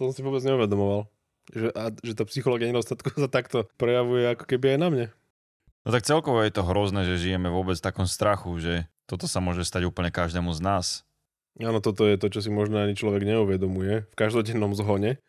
To 0.00 0.08
som 0.08 0.12
si 0.16 0.24
vôbec 0.24 0.40
neuvedomoval. 0.40 1.04
Že, 1.52 1.68
a, 1.76 1.94
že 1.94 2.12
tá 2.16 2.24
psychológia 2.24 2.72
nedostatku 2.72 3.12
sa 3.22 3.28
takto 3.28 3.68
prejavuje 3.76 4.24
ako 4.32 4.48
keby 4.48 4.76
aj 4.76 4.78
na 4.80 4.88
mne. 4.88 5.06
No 5.86 5.94
tak 5.94 6.02
celkovo 6.02 6.42
je 6.42 6.50
to 6.50 6.66
hrozné, 6.66 7.06
že 7.06 7.20
žijeme 7.20 7.46
vôbec 7.46 7.78
v 7.78 7.86
takom 7.86 8.08
strachu, 8.10 8.58
že 8.58 8.74
toto 9.06 9.30
sa 9.30 9.38
môže 9.38 9.62
stať 9.62 9.86
úplne 9.86 10.10
každému 10.10 10.50
z 10.50 10.60
nás. 10.64 10.86
Áno, 11.62 11.78
toto 11.78 12.04
je 12.04 12.18
to, 12.18 12.26
čo 12.28 12.42
si 12.42 12.50
možno 12.50 12.82
ani 12.82 12.98
človek 12.98 13.22
neuvedomuje 13.22 14.04
v 14.10 14.14
každodennom 14.18 14.74
zhone, 14.76 15.22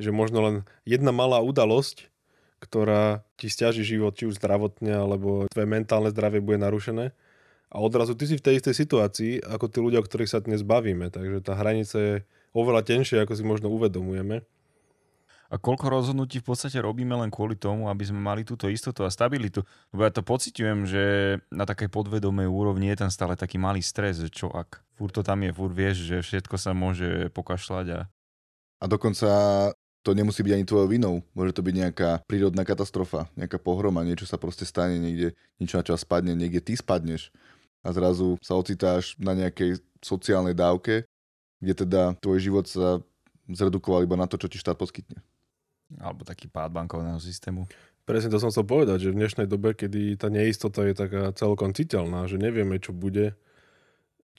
že 0.00 0.10
možno 0.10 0.38
len 0.40 0.56
jedna 0.88 1.12
malá 1.12 1.44
udalosť, 1.44 2.08
ktorá 2.60 3.24
ti 3.40 3.48
stiaží 3.48 3.84
život, 3.84 4.16
či 4.16 4.28
už 4.28 4.36
zdravotne, 4.36 4.92
alebo 4.92 5.48
tvoje 5.48 5.68
mentálne 5.68 6.12
zdravie 6.12 6.44
bude 6.44 6.60
narušené. 6.60 7.12
A 7.70 7.76
odrazu 7.78 8.18
ty 8.18 8.26
si 8.26 8.34
v 8.34 8.44
tej 8.44 8.58
istej 8.58 8.74
situácii, 8.74 9.32
ako 9.46 9.70
tí 9.70 9.78
ľudia, 9.78 10.02
o 10.02 10.06
ktorých 10.06 10.32
sa 10.32 10.42
dnes 10.42 10.66
bavíme. 10.66 11.08
Takže 11.08 11.38
tá 11.40 11.54
hranica 11.54 11.96
je 11.96 12.14
oveľa 12.50 12.82
tenšie, 12.82 13.22
ako 13.22 13.32
si 13.38 13.44
možno 13.46 13.70
uvedomujeme. 13.70 14.42
A 15.50 15.58
koľko 15.58 15.90
rozhodnutí 15.90 16.38
v 16.38 16.46
podstate 16.46 16.78
robíme 16.78 17.10
len 17.18 17.26
kvôli 17.26 17.58
tomu, 17.58 17.90
aby 17.90 18.06
sme 18.06 18.22
mali 18.22 18.46
túto 18.46 18.70
istotu 18.70 19.02
a 19.02 19.10
stabilitu. 19.10 19.66
Lebo 19.90 20.06
ja 20.06 20.14
to 20.14 20.22
pociťujem, 20.22 20.86
že 20.86 21.04
na 21.50 21.66
takej 21.66 21.90
podvedomej 21.90 22.46
úrovni 22.46 22.86
je 22.94 23.02
tam 23.02 23.10
stále 23.10 23.34
taký 23.34 23.58
malý 23.58 23.82
stres, 23.82 24.22
že 24.22 24.30
čo 24.30 24.46
ak. 24.46 24.78
Fúr 24.94 25.10
to 25.10 25.26
tam 25.26 25.42
je, 25.42 25.50
fúr 25.50 25.74
vieš, 25.74 26.06
že 26.06 26.22
všetko 26.22 26.54
sa 26.54 26.70
môže 26.70 27.34
pokašľať. 27.34 27.86
A... 27.98 28.00
a 28.78 28.84
dokonca 28.86 29.30
to 30.00 30.16
nemusí 30.16 30.40
byť 30.40 30.54
ani 30.56 30.64
tvojou 30.64 30.88
vinou. 30.88 31.14
Môže 31.36 31.52
to 31.52 31.64
byť 31.64 31.74
nejaká 31.76 32.10
prírodná 32.24 32.64
katastrofa, 32.64 33.28
nejaká 33.36 33.60
pohroma, 33.60 34.06
niečo 34.06 34.24
sa 34.24 34.40
proste 34.40 34.64
stane 34.64 34.96
niekde, 34.96 35.36
niečo 35.60 35.76
na 35.76 35.84
čo 35.84 35.96
spadne, 35.96 36.32
niekde 36.32 36.64
ty 36.64 36.72
spadneš 36.72 37.28
a 37.80 37.88
zrazu 37.92 38.36
sa 38.44 38.56
ocitáš 38.56 39.16
na 39.16 39.32
nejakej 39.32 39.80
sociálnej 40.04 40.52
dávke, 40.52 41.08
kde 41.60 41.74
teda 41.84 42.02
tvoj 42.20 42.38
život 42.40 42.64
sa 42.68 43.00
zredukoval 43.48 44.04
iba 44.04 44.16
na 44.16 44.28
to, 44.28 44.36
čo 44.36 44.48
ti 44.48 44.60
štát 44.60 44.76
poskytne. 44.76 45.20
Alebo 45.98 46.22
taký 46.22 46.46
pád 46.46 46.70
bankovného 46.70 47.18
systému. 47.18 47.66
Presne 48.06 48.30
to 48.32 48.40
som 48.40 48.50
chcel 48.52 48.64
povedať, 48.64 49.06
že 49.06 49.12
v 49.12 49.20
dnešnej 49.20 49.46
dobe, 49.48 49.74
kedy 49.74 50.16
tá 50.18 50.30
neistota 50.32 50.86
je 50.86 50.94
taká 50.96 51.30
celkom 51.36 51.74
citeľná, 51.74 52.26
že 52.30 52.40
nevieme, 52.40 52.80
čo 52.80 52.94
bude, 52.94 53.36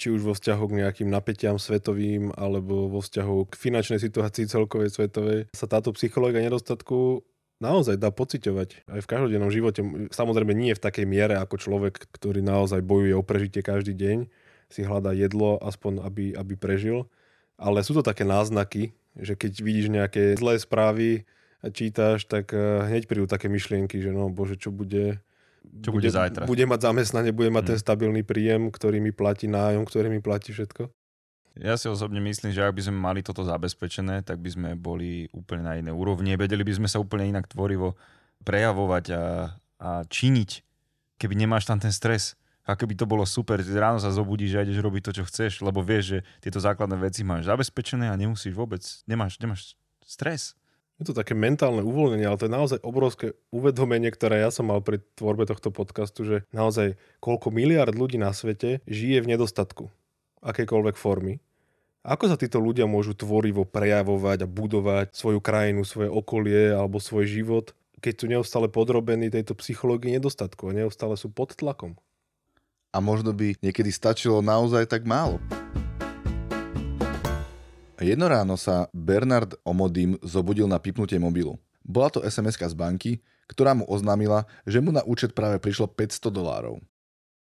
či 0.01 0.09
už 0.09 0.25
vo 0.25 0.33
vzťahu 0.33 0.63
k 0.65 0.77
nejakým 0.81 1.09
napätiam 1.13 1.61
svetovým 1.61 2.33
alebo 2.33 2.89
vo 2.89 3.05
vzťahu 3.05 3.45
k 3.45 3.53
finančnej 3.53 4.01
situácii 4.01 4.49
celkovej 4.49 4.89
svetovej, 4.97 5.45
sa 5.53 5.69
táto 5.69 5.93
psychológia 5.93 6.41
nedostatku 6.41 7.21
naozaj 7.61 8.01
dá 8.01 8.09
pociťovať 8.09 8.89
aj 8.89 8.99
v 9.05 9.09
každodennom 9.13 9.53
živote. 9.53 9.85
Samozrejme 10.09 10.57
nie 10.57 10.73
v 10.73 10.81
takej 10.81 11.05
miere 11.05 11.37
ako 11.37 11.61
človek, 11.61 12.09
ktorý 12.17 12.41
naozaj 12.41 12.81
bojuje 12.81 13.13
o 13.13 13.21
prežitie 13.21 13.61
každý 13.61 13.93
deň, 13.93 14.17
si 14.73 14.81
hľadá 14.81 15.13
jedlo, 15.13 15.61
aspoň 15.61 16.01
aby, 16.01 16.33
aby 16.33 16.57
prežil. 16.57 17.05
Ale 17.61 17.85
sú 17.85 17.93
to 17.93 18.01
také 18.01 18.25
náznaky, 18.25 18.97
že 19.13 19.37
keď 19.37 19.61
vidíš 19.61 19.87
nejaké 19.93 20.33
zlé 20.33 20.57
správy 20.57 21.29
a 21.61 21.69
čítaš, 21.69 22.25
tak 22.25 22.57
eh, 22.57 22.89
hneď 22.89 23.05
prídu 23.05 23.29
také 23.29 23.45
myšlienky, 23.53 24.01
že 24.01 24.09
no 24.09 24.33
bože, 24.33 24.57
čo 24.57 24.73
bude, 24.73 25.21
čo 25.79 25.95
bude, 25.95 26.07
bude 26.07 26.11
zajtra? 26.11 26.43
Bude 26.43 26.67
mať 26.67 26.79
zamestnanie, 26.83 27.31
bude 27.31 27.47
mať 27.47 27.63
hmm. 27.63 27.71
ten 27.71 27.79
stabilný 27.79 28.21
príjem, 28.27 28.67
ktorý 28.67 28.99
mi 28.99 29.15
platí 29.15 29.47
nájom, 29.47 29.87
ktorý 29.87 30.11
mi 30.11 30.19
platí 30.19 30.51
všetko? 30.51 30.91
Ja 31.59 31.75
si 31.75 31.91
osobne 31.91 32.23
myslím, 32.23 32.55
že 32.55 32.63
ak 32.63 32.75
by 32.75 32.83
sme 32.87 32.97
mali 32.99 33.19
toto 33.23 33.43
zabezpečené, 33.43 34.23
tak 34.23 34.39
by 34.39 34.49
sme 34.51 34.69
boli 34.79 35.27
úplne 35.35 35.63
na 35.67 35.75
inej 35.75 35.95
úrovni. 35.95 36.35
Vedeli 36.39 36.63
by 36.63 36.79
sme 36.79 36.87
sa 36.87 36.99
úplne 37.03 37.27
inak 37.27 37.51
tvorivo 37.51 37.99
prejavovať 38.47 39.05
a, 39.11 39.23
a 39.79 39.89
činiť, 40.07 40.49
keby 41.19 41.33
nemáš 41.35 41.67
tam 41.67 41.79
ten 41.79 41.91
stres. 41.91 42.39
A 42.61 42.77
keby 42.77 42.93
to 42.93 43.09
bolo 43.09 43.25
super, 43.25 43.57
ráno 43.57 43.97
sa 43.97 44.13
zobudíš 44.13 44.53
a 44.55 44.63
ideš 44.63 44.85
robiť 44.85 45.01
to, 45.09 45.11
čo 45.17 45.23
chceš, 45.25 45.65
lebo 45.65 45.81
vieš, 45.81 46.03
že 46.15 46.19
tieto 46.45 46.61
základné 46.61 46.93
veci 47.01 47.25
máš 47.25 47.49
zabezpečené 47.49 48.07
a 48.07 48.15
nemusíš 48.15 48.53
vôbec, 48.53 48.85
nemáš, 49.09 49.41
nemáš 49.41 49.73
stres. 50.05 50.53
Je 51.01 51.09
to 51.09 51.17
také 51.17 51.33
mentálne 51.33 51.81
uvoľnenie, 51.81 52.29
ale 52.29 52.37
to 52.37 52.45
je 52.45 52.53
naozaj 52.53 52.79
obrovské 52.85 53.33
uvedomenie, 53.49 54.13
ktoré 54.13 54.45
ja 54.45 54.53
som 54.53 54.69
mal 54.69 54.85
pri 54.85 55.01
tvorbe 55.17 55.49
tohto 55.49 55.73
podcastu, 55.73 56.21
že 56.21 56.35
naozaj 56.53 56.93
koľko 57.17 57.49
miliard 57.49 57.97
ľudí 57.97 58.21
na 58.21 58.29
svete 58.29 58.85
žije 58.85 59.25
v 59.25 59.33
nedostatku 59.33 59.89
akejkoľvek 60.45 60.95
formy. 61.01 61.41
Ako 62.05 62.29
sa 62.29 62.37
títo 62.37 62.61
ľudia 62.61 62.85
môžu 62.85 63.17
tvorivo 63.17 63.65
prejavovať 63.65 64.45
a 64.45 64.49
budovať 64.49 65.07
svoju 65.13 65.41
krajinu, 65.41 65.85
svoje 65.85 66.09
okolie 66.09 66.69
alebo 66.69 67.01
svoj 67.01 67.25
život, 67.25 67.73
keď 67.97 68.13
sú 68.17 68.25
neustále 68.29 68.69
podrobení 68.69 69.29
tejto 69.29 69.57
psychológii 69.57 70.17
nedostatku 70.17 70.69
a 70.69 70.77
neustále 70.85 71.17
sú 71.17 71.33
pod 71.33 71.53
tlakom? 71.53 71.97
A 72.93 73.01
možno 73.01 73.33
by 73.33 73.57
niekedy 73.61 73.93
stačilo 73.93 74.41
naozaj 74.41 74.85
tak 74.85 75.05
málo. 75.05 75.41
Jedno 78.01 78.25
ráno 78.25 78.57
sa 78.57 78.89
Bernard 78.97 79.61
Omodim 79.61 80.17
zobudil 80.25 80.65
na 80.65 80.81
pipnutie 80.81 81.21
mobilu. 81.21 81.61
Bola 81.85 82.09
to 82.09 82.25
sms 82.25 82.57
z 82.57 82.73
banky, 82.73 83.21
ktorá 83.45 83.77
mu 83.77 83.85
oznámila, 83.85 84.49
že 84.65 84.81
mu 84.81 84.89
na 84.89 85.05
účet 85.05 85.37
práve 85.37 85.61
prišlo 85.61 85.85
500 85.85 86.33
dolárov. 86.33 86.81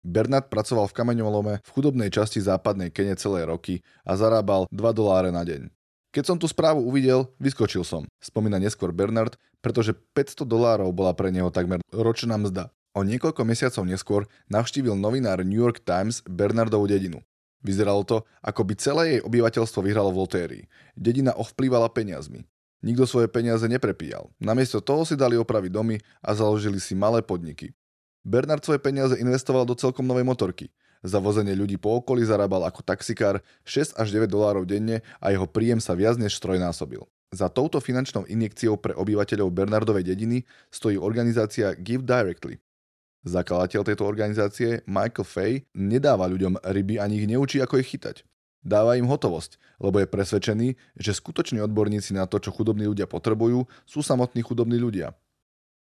Bernard 0.02 0.50
pracoval 0.50 0.90
v 0.90 0.96
kameňolome 0.98 1.54
v 1.62 1.68
chudobnej 1.70 2.10
časti 2.10 2.42
západnej 2.42 2.90
Kene 2.90 3.14
celé 3.14 3.46
roky 3.46 3.86
a 4.02 4.18
zarábal 4.18 4.66
2 4.74 4.98
doláre 4.98 5.30
na 5.30 5.46
deň. 5.46 5.70
Keď 6.10 6.24
som 6.26 6.42
tú 6.42 6.50
správu 6.50 6.82
uvidel, 6.82 7.30
vyskočil 7.38 7.86
som, 7.86 8.10
spomína 8.18 8.58
neskôr 8.58 8.90
Bernard, 8.90 9.38
pretože 9.62 9.94
500 9.94 10.42
dolárov 10.42 10.90
bola 10.90 11.14
pre 11.14 11.30
neho 11.30 11.54
takmer 11.54 11.78
ročná 11.94 12.34
mzda. 12.34 12.74
O 12.98 13.06
niekoľko 13.06 13.46
mesiacov 13.46 13.86
neskôr 13.86 14.26
navštívil 14.50 14.98
novinár 14.98 15.38
New 15.46 15.62
York 15.62 15.86
Times 15.86 16.26
Bernardovú 16.26 16.90
dedinu. 16.90 17.22
Vyzeralo 17.62 18.06
to, 18.06 18.22
ako 18.38 18.62
by 18.62 18.74
celé 18.78 19.02
jej 19.16 19.20
obyvateľstvo 19.26 19.82
vyhralo 19.82 20.14
v 20.14 20.20
lotérii. 20.22 20.64
Dedina 20.94 21.34
ovplývala 21.34 21.90
peniazmi. 21.90 22.46
Nikto 22.78 23.10
svoje 23.10 23.26
peniaze 23.26 23.66
neprepíjal. 23.66 24.30
Namiesto 24.38 24.78
toho 24.78 25.02
si 25.02 25.18
dali 25.18 25.34
opraviť 25.34 25.70
domy 25.74 25.98
a 26.22 26.30
založili 26.30 26.78
si 26.78 26.94
malé 26.94 27.26
podniky. 27.26 27.74
Bernard 28.22 28.62
svoje 28.62 28.78
peniaze 28.78 29.18
investoval 29.18 29.66
do 29.66 29.74
celkom 29.74 30.06
novej 30.06 30.22
motorky. 30.22 30.70
Za 31.02 31.22
vozenie 31.22 31.54
ľudí 31.54 31.78
po 31.78 31.98
okolí 31.98 32.26
zarábal 32.26 32.66
ako 32.66 32.82
taxikár 32.82 33.42
6 33.66 33.98
až 33.98 34.08
9 34.10 34.30
dolárov 34.30 34.66
denne 34.66 35.02
a 35.22 35.30
jeho 35.30 35.46
príjem 35.46 35.78
sa 35.78 35.94
viac 35.94 36.18
než 36.18 36.38
trojnásobil. 36.38 37.06
Za 37.34 37.50
touto 37.50 37.78
finančnou 37.78 38.26
injekciou 38.26 38.80
pre 38.80 38.96
obyvateľov 38.96 39.52
Bernardovej 39.52 40.06
dediny 40.06 40.42
stojí 40.70 40.98
organizácia 40.98 41.74
Give 41.78 42.02
Directly. 42.02 42.58
Zakladateľ 43.26 43.82
tejto 43.82 44.04
organizácie, 44.06 44.86
Michael 44.86 45.26
Fay, 45.26 45.52
nedáva 45.74 46.30
ľuďom 46.30 46.62
ryby 46.62 47.02
ani 47.02 47.18
ich 47.18 47.26
neučí, 47.26 47.58
ako 47.58 47.82
ich 47.82 47.90
chytať. 47.90 48.22
Dáva 48.62 48.98
im 48.98 49.06
hotovosť, 49.06 49.58
lebo 49.82 50.02
je 50.02 50.10
presvedčený, 50.10 50.68
že 50.98 51.14
skutoční 51.14 51.62
odborníci 51.62 52.14
na 52.14 52.26
to, 52.26 52.42
čo 52.42 52.54
chudobní 52.54 52.86
ľudia 52.90 53.06
potrebujú, 53.06 53.66
sú 53.86 54.02
samotní 54.02 54.42
chudobní 54.42 54.78
ľudia. 54.78 55.14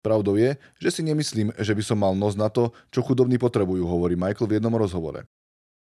Pravdou 0.05 0.37
je, 0.37 0.53
že 0.77 0.89
si 0.93 1.01
nemyslím, 1.01 1.49
že 1.57 1.73
by 1.73 1.83
som 1.83 1.97
mal 1.97 2.13
nos 2.13 2.37
na 2.37 2.51
to, 2.51 2.69
čo 2.93 3.01
chudobní 3.01 3.41
potrebujú, 3.41 3.83
hovorí 3.89 4.13
Michael 4.13 4.45
v 4.45 4.55
jednom 4.61 4.75
rozhovore. 4.77 5.25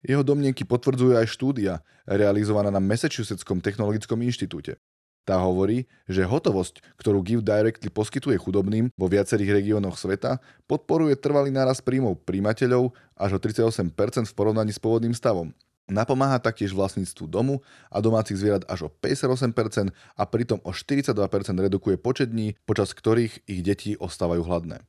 Jeho 0.04 0.24
domnienky 0.24 0.64
potvrdzuje 0.64 1.16
aj 1.16 1.28
štúdia, 1.32 1.84
realizovaná 2.08 2.72
na 2.72 2.80
Massachusettskom 2.84 3.60
technologickom 3.64 4.20
inštitúte. 4.24 4.80
Tá 5.24 5.40
hovorí, 5.40 5.88
že 6.04 6.28
hotovosť, 6.28 7.00
ktorú 7.00 7.24
Give 7.24 7.40
Directly 7.40 7.88
poskytuje 7.88 8.36
chudobným 8.36 8.92
vo 9.00 9.08
viacerých 9.08 9.64
regiónoch 9.64 9.96
sveta, 9.96 10.44
podporuje 10.68 11.16
trvalý 11.16 11.48
náraz 11.48 11.80
príjmov 11.80 12.20
príjimateľov 12.28 12.92
až 13.16 13.32
o 13.36 13.40
38% 13.40 13.88
v 14.28 14.34
porovnaní 14.36 14.76
s 14.76 14.84
pôvodným 14.84 15.16
stavom. 15.16 15.56
Napomáha 15.88 16.40
taktiež 16.44 16.76
vlastníctvu 16.76 17.28
domu 17.28 17.64
a 17.92 18.04
domácich 18.04 18.40
zvierat 18.40 18.68
až 18.72 18.88
o 18.88 18.90
58% 18.92 19.92
a 19.92 20.24
pritom 20.28 20.60
o 20.64 20.72
42% 20.76 21.16
redukuje 21.56 21.96
počet 22.00 22.32
dní, 22.32 22.56
počas 22.68 22.92
ktorých 22.92 23.48
ich 23.48 23.60
deti 23.64 23.96
ostávajú 24.00 24.44
hladné. 24.44 24.84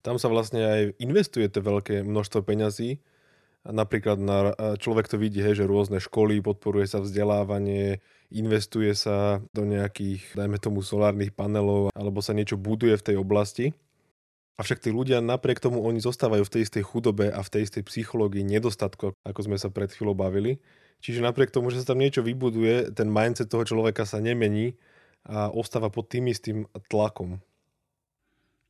Tam 0.00 0.16
sa 0.16 0.32
vlastne 0.32 0.64
aj 0.64 0.80
investuje 1.00 1.44
to 1.52 1.60
veľké 1.60 2.00
množstvo 2.00 2.40
peňazí 2.48 3.04
Napríklad 3.60 4.16
na, 4.16 4.56
človek 4.80 5.04
to 5.04 5.20
vidí, 5.20 5.44
hej, 5.44 5.60
že 5.60 5.68
rôzne 5.68 6.00
školy, 6.00 6.40
podporuje 6.40 6.88
sa 6.88 7.04
vzdelávanie, 7.04 8.00
investuje 8.32 8.96
sa 8.96 9.44
do 9.52 9.68
nejakých, 9.68 10.32
dajme 10.32 10.56
tomu, 10.56 10.80
solárnych 10.80 11.36
panelov, 11.36 11.92
alebo 11.92 12.24
sa 12.24 12.32
niečo 12.32 12.56
buduje 12.56 12.96
v 12.96 13.06
tej 13.12 13.16
oblasti. 13.20 13.76
Avšak 14.56 14.80
tí 14.80 14.88
ľudia 14.92 15.20
napriek 15.20 15.60
tomu 15.60 15.84
oni 15.84 16.00
zostávajú 16.00 16.44
v 16.44 16.52
tej 16.56 16.62
istej 16.68 16.84
chudobe 16.88 17.28
a 17.28 17.40
v 17.40 17.52
tej 17.52 17.62
istej 17.68 17.84
psychológii 17.84 18.44
nedostatku, 18.44 19.12
ako 19.24 19.40
sme 19.44 19.56
sa 19.60 19.68
pred 19.68 19.92
chvíľou 19.92 20.16
bavili. 20.16 20.60
Čiže 21.00 21.24
napriek 21.24 21.52
tomu, 21.52 21.72
že 21.72 21.80
sa 21.80 21.92
tam 21.92 22.00
niečo 22.00 22.20
vybuduje, 22.20 22.92
ten 22.92 23.08
mindset 23.08 23.48
toho 23.48 23.64
človeka 23.64 24.04
sa 24.04 24.20
nemení 24.20 24.76
a 25.24 25.52
ostáva 25.52 25.88
pod 25.88 26.08
tým 26.08 26.28
istým 26.32 26.68
tlakom. 26.88 27.40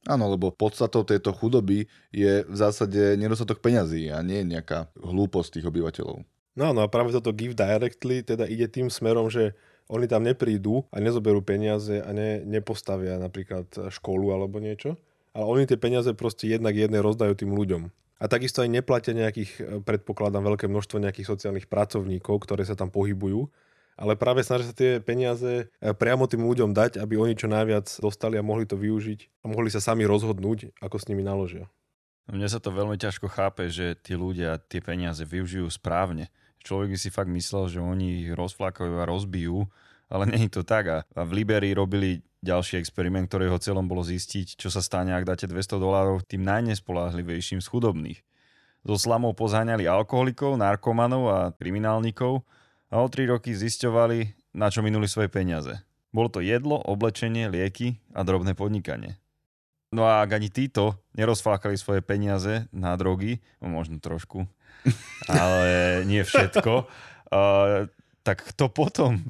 Áno, 0.08 0.32
lebo 0.32 0.48
podstatou 0.48 1.04
tejto 1.04 1.36
chudoby 1.36 1.84
je 2.08 2.48
v 2.48 2.56
zásade 2.56 3.20
nedostatok 3.20 3.60
peňazí 3.60 4.08
a 4.08 4.24
nie 4.24 4.40
nejaká 4.48 4.88
hlúposť 4.96 5.60
tých 5.60 5.68
obyvateľov. 5.68 6.24
No 6.56 6.62
áno, 6.72 6.80
a 6.80 6.88
práve 6.88 7.12
toto 7.12 7.36
Give 7.36 7.52
Directly 7.52 8.24
teda 8.24 8.48
ide 8.48 8.64
tým 8.66 8.88
smerom, 8.88 9.28
že 9.28 9.52
oni 9.90 10.06
tam 10.08 10.24
neprídu 10.24 10.88
a 10.88 11.02
nezoberú 11.02 11.44
peniaze 11.44 12.00
a 12.00 12.10
ne, 12.16 12.40
nepostavia 12.46 13.20
napríklad 13.20 13.68
školu 13.90 14.32
alebo 14.32 14.56
niečo, 14.62 14.96
ale 15.36 15.44
oni 15.44 15.64
tie 15.68 15.76
peniaze 15.76 16.10
proste 16.16 16.48
jednak 16.48 16.74
jedné 16.74 17.02
rozdajú 17.02 17.36
tým 17.36 17.52
ľuďom. 17.52 17.92
A 18.20 18.28
takisto 18.28 18.60
aj 18.60 18.68
neplatia 18.68 19.16
nejakých, 19.16 19.80
predpokladám, 19.84 20.44
veľké 20.44 20.68
množstvo 20.68 21.00
nejakých 21.00 21.28
sociálnych 21.28 21.66
pracovníkov, 21.66 22.44
ktoré 22.44 22.68
sa 22.68 22.76
tam 22.76 22.92
pohybujú, 22.92 23.48
ale 24.00 24.16
práve 24.16 24.40
snažia 24.40 24.72
sa 24.72 24.74
tie 24.74 24.96
peniaze 25.04 25.68
e, 25.68 25.92
priamo 25.92 26.24
tým 26.24 26.40
ľuďom 26.48 26.72
dať, 26.72 26.96
aby 26.96 27.20
oni 27.20 27.36
čo 27.36 27.52
najviac 27.52 27.84
dostali 28.00 28.40
a 28.40 28.42
mohli 28.42 28.64
to 28.64 28.80
využiť 28.80 29.44
a 29.44 29.52
mohli 29.52 29.68
sa 29.68 29.84
sami 29.84 30.08
rozhodnúť, 30.08 30.72
ako 30.80 30.96
s 30.96 31.12
nimi 31.12 31.20
naložia. 31.20 31.68
Mne 32.32 32.48
sa 32.48 32.56
to 32.56 32.72
veľmi 32.72 32.96
ťažko 32.96 33.28
chápe, 33.28 33.68
že 33.68 34.00
tí 34.00 34.16
ľudia 34.16 34.56
tie 34.56 34.80
peniaze 34.80 35.20
využijú 35.20 35.68
správne. 35.68 36.32
Človek 36.64 36.96
by 36.96 36.98
si 36.98 37.12
fakt 37.12 37.28
myslel, 37.28 37.68
že 37.68 37.80
oni 37.84 38.24
ich 38.24 38.30
rozflakajú 38.32 39.04
a 39.04 39.08
rozbijú, 39.08 39.68
ale 40.08 40.24
nie 40.32 40.48
je 40.48 40.60
to 40.60 40.62
tak. 40.64 40.88
A 40.88 41.20
v 41.20 41.44
Liberii 41.44 41.76
robili 41.76 42.24
ďalší 42.40 42.80
experiment, 42.80 43.28
ktorého 43.28 43.60
cieľom 43.60 43.84
bolo 43.84 44.00
zistiť, 44.00 44.56
čo 44.56 44.72
sa 44.72 44.80
stane, 44.80 45.12
ak 45.12 45.28
dáte 45.28 45.44
200 45.44 45.76
dolárov 45.76 46.24
tým 46.24 46.40
najnespolahlivejším 46.46 47.60
z 47.60 47.68
chudobných. 47.68 48.20
Zo 48.80 48.96
slamov 48.96 49.36
pozáňali 49.36 49.84
alkoholikov, 49.84 50.56
narkomanov 50.56 51.24
a 51.28 51.38
kriminálnikov 51.52 52.48
a 52.90 52.98
o 52.98 53.06
3 53.06 53.30
roky 53.30 53.54
zisťovali, 53.54 54.50
na 54.58 54.66
čo 54.68 54.82
minuli 54.82 55.06
svoje 55.06 55.30
peniaze. 55.30 55.78
Bolo 56.10 56.26
to 56.26 56.42
jedlo, 56.42 56.82
oblečenie, 56.82 57.46
lieky 57.46 58.02
a 58.10 58.26
drobné 58.26 58.58
podnikanie. 58.58 59.14
No 59.94 60.06
a 60.06 60.22
ak 60.22 60.38
ani 60.38 60.50
títo 60.50 60.98
nerozflákali 61.14 61.78
svoje 61.78 62.02
peniaze 62.02 62.66
na 62.74 62.94
drogy, 62.98 63.38
no 63.62 63.70
možno 63.70 64.02
trošku, 64.02 64.46
ale 65.30 66.02
nie 66.06 66.22
všetko, 66.26 66.86
uh, 67.30 67.86
tak 68.26 68.42
kto 68.54 68.70
potom? 68.70 69.22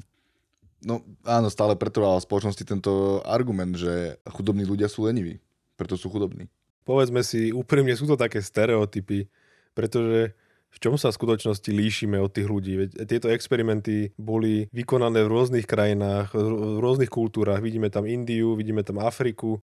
No 0.81 1.05
áno, 1.21 1.53
stále 1.53 1.77
pretrváva 1.77 2.17
v 2.17 2.25
spoločnosti 2.25 2.65
tento 2.65 3.21
argument, 3.25 3.77
že 3.77 4.17
chudobní 4.25 4.65
ľudia 4.65 4.89
sú 4.89 5.05
leniví, 5.05 5.37
preto 5.77 5.93
sú 5.93 6.09
chudobní. 6.09 6.49
Povedzme 6.81 7.21
si 7.21 7.53
úprimne, 7.53 7.93
sú 7.93 8.09
to 8.09 8.17
také 8.17 8.41
stereotypy, 8.41 9.29
pretože 9.77 10.33
v 10.71 10.77
čom 10.79 10.95
sa 10.95 11.11
v 11.11 11.19
skutočnosti 11.19 11.69
líšime 11.69 12.17
od 12.17 12.31
tých 12.31 12.47
ľudí. 12.47 12.73
Veď 12.79 12.89
tieto 13.03 13.27
experimenty 13.27 14.15
boli 14.15 14.71
vykonané 14.71 15.27
v 15.27 15.31
rôznych 15.31 15.67
krajinách, 15.67 16.31
v 16.31 16.79
rôznych 16.79 17.11
kultúrach. 17.11 17.59
Vidíme 17.59 17.91
tam 17.91 18.07
Indiu, 18.07 18.55
vidíme 18.55 18.81
tam 18.81 19.03
Afriku. 19.03 19.59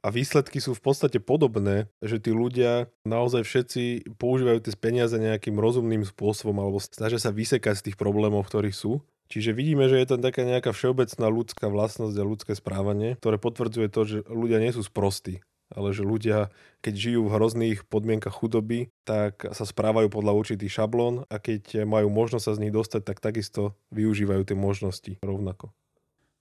A 0.00 0.08
výsledky 0.08 0.64
sú 0.64 0.72
v 0.72 0.80
podstate 0.80 1.20
podobné, 1.20 1.92
že 2.00 2.16
tí 2.16 2.32
ľudia 2.32 2.88
naozaj 3.04 3.44
všetci 3.44 3.82
používajú 4.16 4.64
tie 4.64 4.72
peniaze 4.72 5.12
nejakým 5.12 5.60
rozumným 5.60 6.08
spôsobom 6.08 6.56
alebo 6.56 6.80
snažia 6.80 7.20
sa 7.20 7.28
vysekať 7.28 7.74
z 7.76 7.84
tých 7.92 7.96
problémov, 8.00 8.48
ktorých 8.48 8.72
sú. 8.72 9.04
Čiže 9.28 9.52
vidíme, 9.52 9.92
že 9.92 10.00
je 10.00 10.08
to 10.08 10.16
taká 10.16 10.42
nejaká 10.42 10.72
všeobecná 10.72 11.28
ľudská 11.28 11.68
vlastnosť 11.68 12.16
a 12.16 12.24
ľudské 12.24 12.52
správanie, 12.56 13.20
ktoré 13.20 13.36
potvrdzuje 13.36 13.88
to, 13.92 14.00
že 14.08 14.18
ľudia 14.26 14.56
nie 14.56 14.72
sú 14.72 14.80
sprostí 14.80 15.44
ale 15.70 15.94
že 15.94 16.02
ľudia, 16.02 16.50
keď 16.82 16.94
žijú 16.94 17.20
v 17.26 17.34
hrozných 17.34 17.78
podmienkach 17.86 18.34
chudoby, 18.34 18.90
tak 19.06 19.46
sa 19.54 19.64
správajú 19.64 20.10
podľa 20.10 20.34
určitých 20.34 20.82
šablón 20.82 21.26
a 21.30 21.36
keď 21.38 21.86
majú 21.86 22.10
možnosť 22.10 22.44
sa 22.44 22.52
z 22.58 22.62
nich 22.66 22.74
dostať, 22.74 23.02
tak 23.06 23.22
takisto 23.22 23.78
využívajú 23.94 24.42
tie 24.44 24.56
možnosti 24.58 25.12
rovnako. 25.22 25.70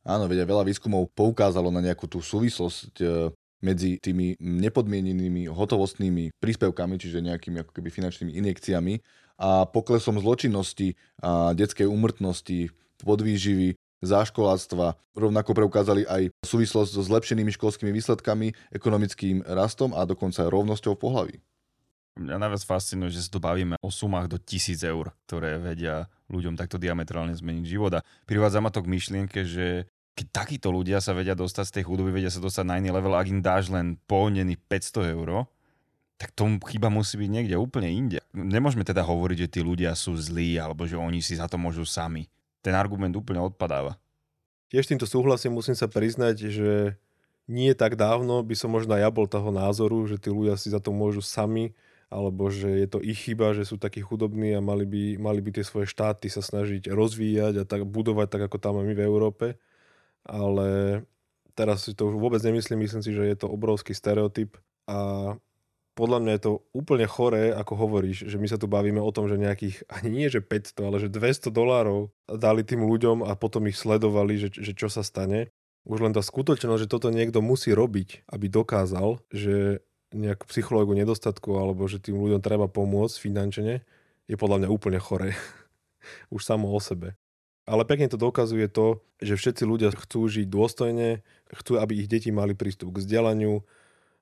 Áno, 0.07 0.25
vedia, 0.25 0.47
veľa 0.47 0.65
výskumov 0.65 1.11
poukázalo 1.13 1.69
na 1.69 1.83
nejakú 1.83 2.07
tú 2.07 2.23
súvislosť 2.23 2.93
e, 3.03 3.05
medzi 3.59 3.99
tými 3.99 4.39
nepodmienenými 4.39 5.51
hotovostnými 5.51 6.31
príspevkami, 6.39 6.95
čiže 6.95 7.19
nejakými 7.19 7.61
ako 7.61 7.71
keby 7.75 7.89
finančnými 7.91 8.31
injekciami 8.39 9.03
a 9.39 9.67
poklesom 9.67 10.19
zločinnosti 10.19 10.95
a 11.19 11.51
detskej 11.51 11.87
úmrtnosti, 11.87 12.71
podvýživy 13.03 13.75
záškoláctva. 14.01 14.95
Rovnako 15.15 15.51
preukázali 15.51 16.07
aj 16.07 16.31
súvislosť 16.43 16.91
so 16.95 17.01
zlepšenými 17.03 17.51
školskými 17.55 17.91
výsledkami, 17.91 18.55
ekonomickým 18.71 19.43
rastom 19.43 19.91
a 19.91 20.07
dokonca 20.07 20.43
aj 20.43 20.49
rovnosťou 20.51 20.95
pohlaví. 20.95 21.39
Mňa 22.19 22.35
najviac 22.35 22.63
fascinuje, 22.67 23.15
že 23.15 23.27
sa 23.27 23.31
tu 23.31 23.39
bavíme 23.39 23.79
o 23.79 23.87
sumách 23.87 24.27
do 24.27 24.37
tisíc 24.39 24.83
eur, 24.83 25.15
ktoré 25.23 25.55
vedia 25.55 26.11
ľuďom 26.27 26.59
takto 26.59 26.75
diametrálne 26.75 27.31
zmeniť 27.31 27.63
život. 27.63 27.95
A 27.95 28.03
privádza 28.27 28.59
ma 28.59 28.67
to 28.67 28.83
k 28.83 28.91
myšlienke, 28.91 29.47
že 29.47 29.87
keď 30.19 30.27
takíto 30.35 30.67
ľudia 30.67 30.99
sa 30.99 31.15
vedia 31.15 31.31
dostať 31.31 31.65
z 31.71 31.73
tej 31.79 31.83
chudoby, 31.87 32.11
vedia 32.11 32.27
sa 32.27 32.43
dostať 32.43 32.65
na 32.67 32.75
iný 32.75 32.91
level, 32.91 33.15
ak 33.15 33.31
im 33.31 33.39
dáš 33.39 33.71
len 33.71 33.95
pohodnený 34.03 34.59
500 34.67 35.15
eur, 35.15 35.47
tak 36.19 36.35
tomu 36.35 36.59
chyba 36.67 36.91
musí 36.91 37.15
byť 37.15 37.29
niekde 37.31 37.55
úplne 37.55 37.87
inde. 37.87 38.19
Nemôžeme 38.35 38.83
teda 38.83 38.99
hovoriť, 39.07 39.47
že 39.47 39.51
tí 39.55 39.59
ľudia 39.63 39.95
sú 39.95 40.19
zlí, 40.19 40.59
alebo 40.59 40.83
že 40.83 40.99
oni 40.99 41.23
si 41.23 41.39
za 41.39 41.47
to 41.47 41.55
môžu 41.55 41.87
sami 41.87 42.27
ten 42.59 42.75
argument 42.75 43.15
úplne 43.15 43.39
odpadáva. 43.43 43.99
Tiež 44.69 44.85
týmto 44.85 45.09
súhlasím, 45.09 45.57
musím 45.57 45.73
sa 45.73 45.89
priznať, 45.89 46.51
že 46.51 46.99
nie 47.49 47.73
tak 47.73 47.97
dávno 47.97 48.45
by 48.45 48.53
som 48.53 48.69
možno 48.69 48.93
aj 48.93 49.01
ja 49.01 49.09
bol 49.09 49.25
toho 49.25 49.49
názoru, 49.49 50.05
že 50.05 50.21
tí 50.21 50.29
ľudia 50.29 50.53
si 50.53 50.69
za 50.69 50.77
to 50.77 50.93
môžu 50.93 51.25
sami, 51.25 51.73
alebo 52.09 52.53
že 52.53 52.69
je 52.69 52.87
to 52.89 53.01
ich 53.01 53.17
chyba, 53.17 53.57
že 53.57 53.65
sú 53.65 53.81
takí 53.81 54.05
chudobní 54.05 54.53
a 54.53 54.61
mali 54.61 54.85
by, 54.85 55.17
mali 55.17 55.41
by 55.41 55.57
tie 55.57 55.65
svoje 55.65 55.89
štáty 55.89 56.29
sa 56.29 56.45
snažiť 56.45 56.89
rozvíjať 56.89 57.53
a 57.61 57.63
tak 57.65 57.89
budovať 57.89 58.27
tak, 58.29 58.41
ako 58.49 58.57
tam 58.61 58.81
my 58.81 58.93
v 58.93 59.01
Európe. 59.01 59.57
Ale 60.25 61.01
teraz 61.57 61.89
si 61.89 61.97
to 61.97 62.13
už 62.13 62.21
vôbec 62.21 62.41
nemyslím, 62.45 62.85
myslím 62.85 63.01
si, 63.01 63.13
že 63.13 63.25
je 63.25 63.37
to 63.37 63.49
obrovský 63.49 63.97
stereotyp 63.97 64.57
a 64.85 65.33
podľa 65.99 66.19
mňa 66.23 66.31
je 66.39 66.43
to 66.47 66.53
úplne 66.71 67.03
choré, 67.03 67.51
ako 67.51 67.75
hovoríš, 67.75 68.31
že 68.31 68.39
my 68.39 68.47
sa 68.47 68.55
tu 68.55 68.71
bavíme 68.71 69.03
o 69.03 69.11
tom, 69.11 69.27
že 69.27 69.35
nejakých, 69.35 69.83
ani 69.91 70.07
nie 70.07 70.27
že 70.31 70.39
500, 70.39 70.79
ale 70.79 70.97
že 71.03 71.11
200 71.11 71.51
dolárov 71.51 72.15
dali 72.31 72.63
tým 72.63 72.87
ľuďom 72.87 73.27
a 73.27 73.35
potom 73.35 73.67
ich 73.67 73.75
sledovali, 73.75 74.39
že, 74.39 74.47
že 74.55 74.71
čo 74.71 74.87
sa 74.87 75.03
stane. 75.03 75.51
Už 75.83 75.99
len 75.99 76.15
tá 76.15 76.23
skutočnosť, 76.23 76.87
že 76.87 76.91
toto 76.91 77.11
niekto 77.11 77.43
musí 77.43 77.75
robiť, 77.75 78.31
aby 78.31 78.47
dokázal, 78.47 79.19
že 79.35 79.83
nejakú 80.15 80.47
psychológu 80.47 80.95
nedostatku 80.95 81.59
alebo 81.59 81.83
že 81.91 81.99
tým 81.99 82.15
ľuďom 82.15 82.39
treba 82.39 82.71
pomôcť 82.71 83.15
finančne, 83.19 83.83
je 84.31 84.35
podľa 84.39 84.63
mňa 84.63 84.69
úplne 84.71 84.99
choré. 85.03 85.35
Už 86.33 86.47
samo 86.47 86.71
o 86.71 86.79
sebe. 86.79 87.19
Ale 87.69 87.85
pekne 87.85 88.09
to 88.09 88.17
dokazuje 88.17 88.65
to, 88.71 89.03
že 89.21 89.37
všetci 89.37 89.63
ľudia 89.67 89.93
chcú 89.93 90.25
žiť 90.25 90.47
dôstojne, 90.49 91.21
chcú, 91.53 91.77
aby 91.77 92.01
ich 92.01 92.09
deti 92.09 92.33
mali 92.33 92.57
prístup 92.57 92.95
k 92.95 93.03
vzdelaniu, 93.03 93.61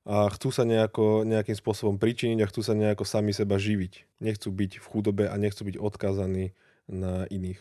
a 0.07 0.31
chcú 0.31 0.55
sa 0.55 0.63
nejako, 0.63 1.27
nejakým 1.27 1.59
spôsobom 1.59 1.99
pričiniť 1.99 2.39
a 2.39 2.47
chcú 2.47 2.63
sa 2.63 2.71
nejako 2.71 3.03
sami 3.03 3.35
seba 3.35 3.59
živiť. 3.59 4.23
Nechcú 4.23 4.55
byť 4.55 4.79
v 4.79 4.85
chudobe 4.87 5.27
a 5.27 5.35
nechcú 5.35 5.67
byť 5.67 5.75
odkázaní 5.75 6.55
na 6.87 7.27
iných. 7.27 7.59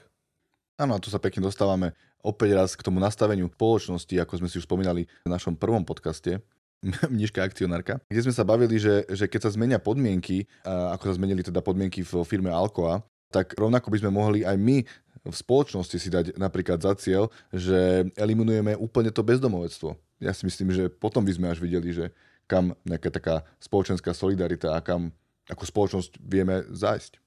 Áno, 0.78 0.94
a 0.94 1.02
tu 1.02 1.10
sa 1.10 1.18
pekne 1.18 1.42
dostávame 1.42 1.98
opäť 2.22 2.54
raz 2.54 2.70
k 2.78 2.86
tomu 2.86 3.02
nastaveniu 3.02 3.50
spoločnosti, 3.50 4.14
ako 4.22 4.38
sme 4.38 4.48
si 4.48 4.62
už 4.62 4.68
spomínali 4.70 5.10
v 5.26 5.28
našom 5.28 5.58
prvom 5.58 5.82
podcaste, 5.82 6.38
Mniška 7.10 7.42
akcionárka, 7.42 7.98
kde 8.06 8.20
sme 8.22 8.36
sa 8.36 8.46
bavili, 8.46 8.76
že, 8.78 9.08
že 9.10 9.26
keď 9.26 9.48
sa 9.48 9.54
zmenia 9.56 9.80
podmienky, 9.80 10.46
ako 10.62 11.10
sa 11.10 11.16
zmenili 11.18 11.42
teda 11.42 11.64
podmienky 11.64 12.04
v 12.04 12.22
firme 12.22 12.52
Alcoa, 12.52 13.02
tak 13.32 13.58
rovnako 13.58 13.90
by 13.90 13.98
sme 13.98 14.10
mohli 14.14 14.46
aj 14.46 14.54
my 14.54 14.86
v 15.26 15.34
spoločnosti 15.34 15.96
si 15.98 16.06
dať 16.06 16.38
napríklad 16.38 16.78
za 16.78 16.94
cieľ, 16.94 17.26
že 17.50 18.06
eliminujeme 18.14 18.78
úplne 18.78 19.10
to 19.10 19.26
bezdomovectvo. 19.26 19.98
Ja 20.22 20.30
si 20.30 20.46
myslím, 20.46 20.70
že 20.70 20.86
potom 20.86 21.26
by 21.26 21.32
sme 21.34 21.46
až 21.50 21.58
videli, 21.58 21.90
že 21.90 22.14
kam 22.46 22.78
nejaká 22.86 23.10
taká 23.10 23.34
spoločenská 23.58 24.14
solidarita 24.14 24.74
a 24.74 24.80
kam 24.82 25.14
ako 25.46 25.62
spoločnosť 25.66 26.18
vieme 26.22 26.66
zájsť. 26.70 27.22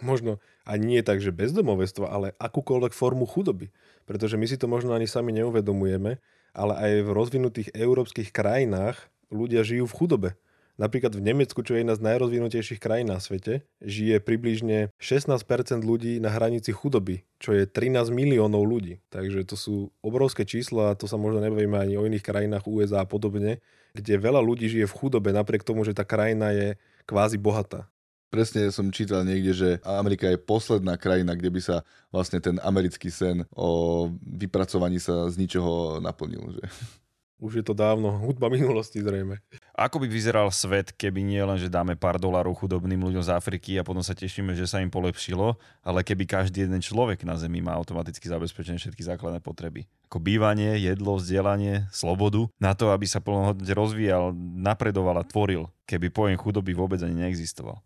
Možno 0.00 0.40
a 0.64 0.74
nie 0.80 1.04
tak, 1.04 1.20
že 1.20 1.30
bezdomovestvo, 1.30 2.08
ale 2.08 2.32
akúkoľvek 2.40 2.92
formu 2.96 3.28
chudoby. 3.28 3.70
Pretože 4.08 4.40
my 4.40 4.46
si 4.48 4.56
to 4.56 4.68
možno 4.68 4.96
ani 4.96 5.08
sami 5.08 5.32
neuvedomujeme, 5.36 6.18
ale 6.56 6.74
aj 6.76 6.92
v 7.04 7.10
rozvinutých 7.14 7.68
európskych 7.72 8.32
krajinách 8.32 8.98
ľudia 9.28 9.62
žijú 9.62 9.86
v 9.88 9.96
chudobe. 9.96 10.30
Napríklad 10.74 11.14
v 11.14 11.22
Nemecku, 11.22 11.62
čo 11.62 11.78
je 11.78 11.86
jedna 11.86 11.94
z 11.94 12.02
najrozvinutejších 12.02 12.82
krajín 12.82 13.14
na 13.14 13.22
svete, 13.22 13.62
žije 13.78 14.18
približne 14.18 14.90
16% 14.98 15.38
ľudí 15.86 16.18
na 16.18 16.34
hranici 16.34 16.74
chudoby, 16.74 17.22
čo 17.38 17.54
je 17.54 17.62
13 17.62 18.10
miliónov 18.10 18.66
ľudí. 18.66 18.98
Takže 19.14 19.46
to 19.46 19.54
sú 19.54 19.94
obrovské 20.02 20.42
čísla 20.42 20.98
to 20.98 21.06
sa 21.06 21.14
možno 21.14 21.38
nebavíme 21.38 21.78
ani 21.78 21.94
o 21.94 22.06
iných 22.06 22.26
krajinách 22.26 22.66
USA 22.66 23.06
a 23.06 23.08
podobne, 23.08 23.62
kde 23.94 24.18
veľa 24.18 24.42
ľudí 24.42 24.66
žije 24.66 24.90
v 24.90 24.96
chudobe 24.98 25.30
napriek 25.30 25.62
tomu, 25.62 25.86
že 25.86 25.94
tá 25.94 26.02
krajina 26.02 26.50
je 26.50 26.74
kvázi 27.06 27.38
bohatá. 27.38 27.86
Presne 28.34 28.66
som 28.74 28.90
čítal 28.90 29.22
niekde, 29.22 29.54
že 29.54 29.68
Amerika 29.86 30.26
je 30.26 30.34
posledná 30.34 30.98
krajina, 30.98 31.38
kde 31.38 31.54
by 31.54 31.60
sa 31.62 31.76
vlastne 32.10 32.42
ten 32.42 32.58
americký 32.66 33.06
sen 33.06 33.46
o 33.54 34.10
vypracovaní 34.26 34.98
sa 34.98 35.30
z 35.30 35.38
ničoho 35.38 36.02
naplnil. 36.02 36.58
Že? 36.58 36.62
Už 37.42 37.58
je 37.60 37.64
to 37.66 37.74
dávno, 37.74 38.14
hudba 38.14 38.46
minulosti 38.46 39.02
zrejme. 39.02 39.42
Ako 39.74 39.98
by 39.98 40.06
vyzeral 40.06 40.46
svet, 40.54 40.94
keby 40.94 41.26
nie 41.26 41.42
len, 41.42 41.58
že 41.58 41.66
dáme 41.66 41.98
pár 41.98 42.14
dolárov 42.14 42.54
chudobným 42.54 43.02
ľuďom 43.02 43.26
z 43.26 43.34
Afriky 43.34 43.74
a 43.74 43.82
potom 43.82 44.06
sa 44.06 44.14
tešíme, 44.14 44.54
že 44.54 44.70
sa 44.70 44.78
im 44.78 44.86
polepšilo, 44.86 45.58
ale 45.82 46.06
keby 46.06 46.30
každý 46.30 46.62
jeden 46.62 46.78
človek 46.78 47.26
na 47.26 47.34
Zemi 47.34 47.58
má 47.58 47.74
automaticky 47.74 48.30
zabezpečené 48.30 48.78
všetky 48.78 49.02
základné 49.02 49.42
potreby. 49.42 49.90
Ako 50.06 50.22
bývanie, 50.22 50.78
jedlo, 50.78 51.18
vzdelanie, 51.18 51.90
slobodu, 51.90 52.46
na 52.62 52.70
to, 52.78 52.94
aby 52.94 53.02
sa 53.02 53.18
plnohodne 53.18 53.66
rozvíjal, 53.66 54.30
napredoval 54.38 55.18
a 55.18 55.26
tvoril, 55.26 55.66
keby 55.90 56.14
pojem 56.14 56.38
chudoby 56.38 56.70
vôbec 56.70 57.02
ani 57.02 57.18
neexistoval. 57.18 57.82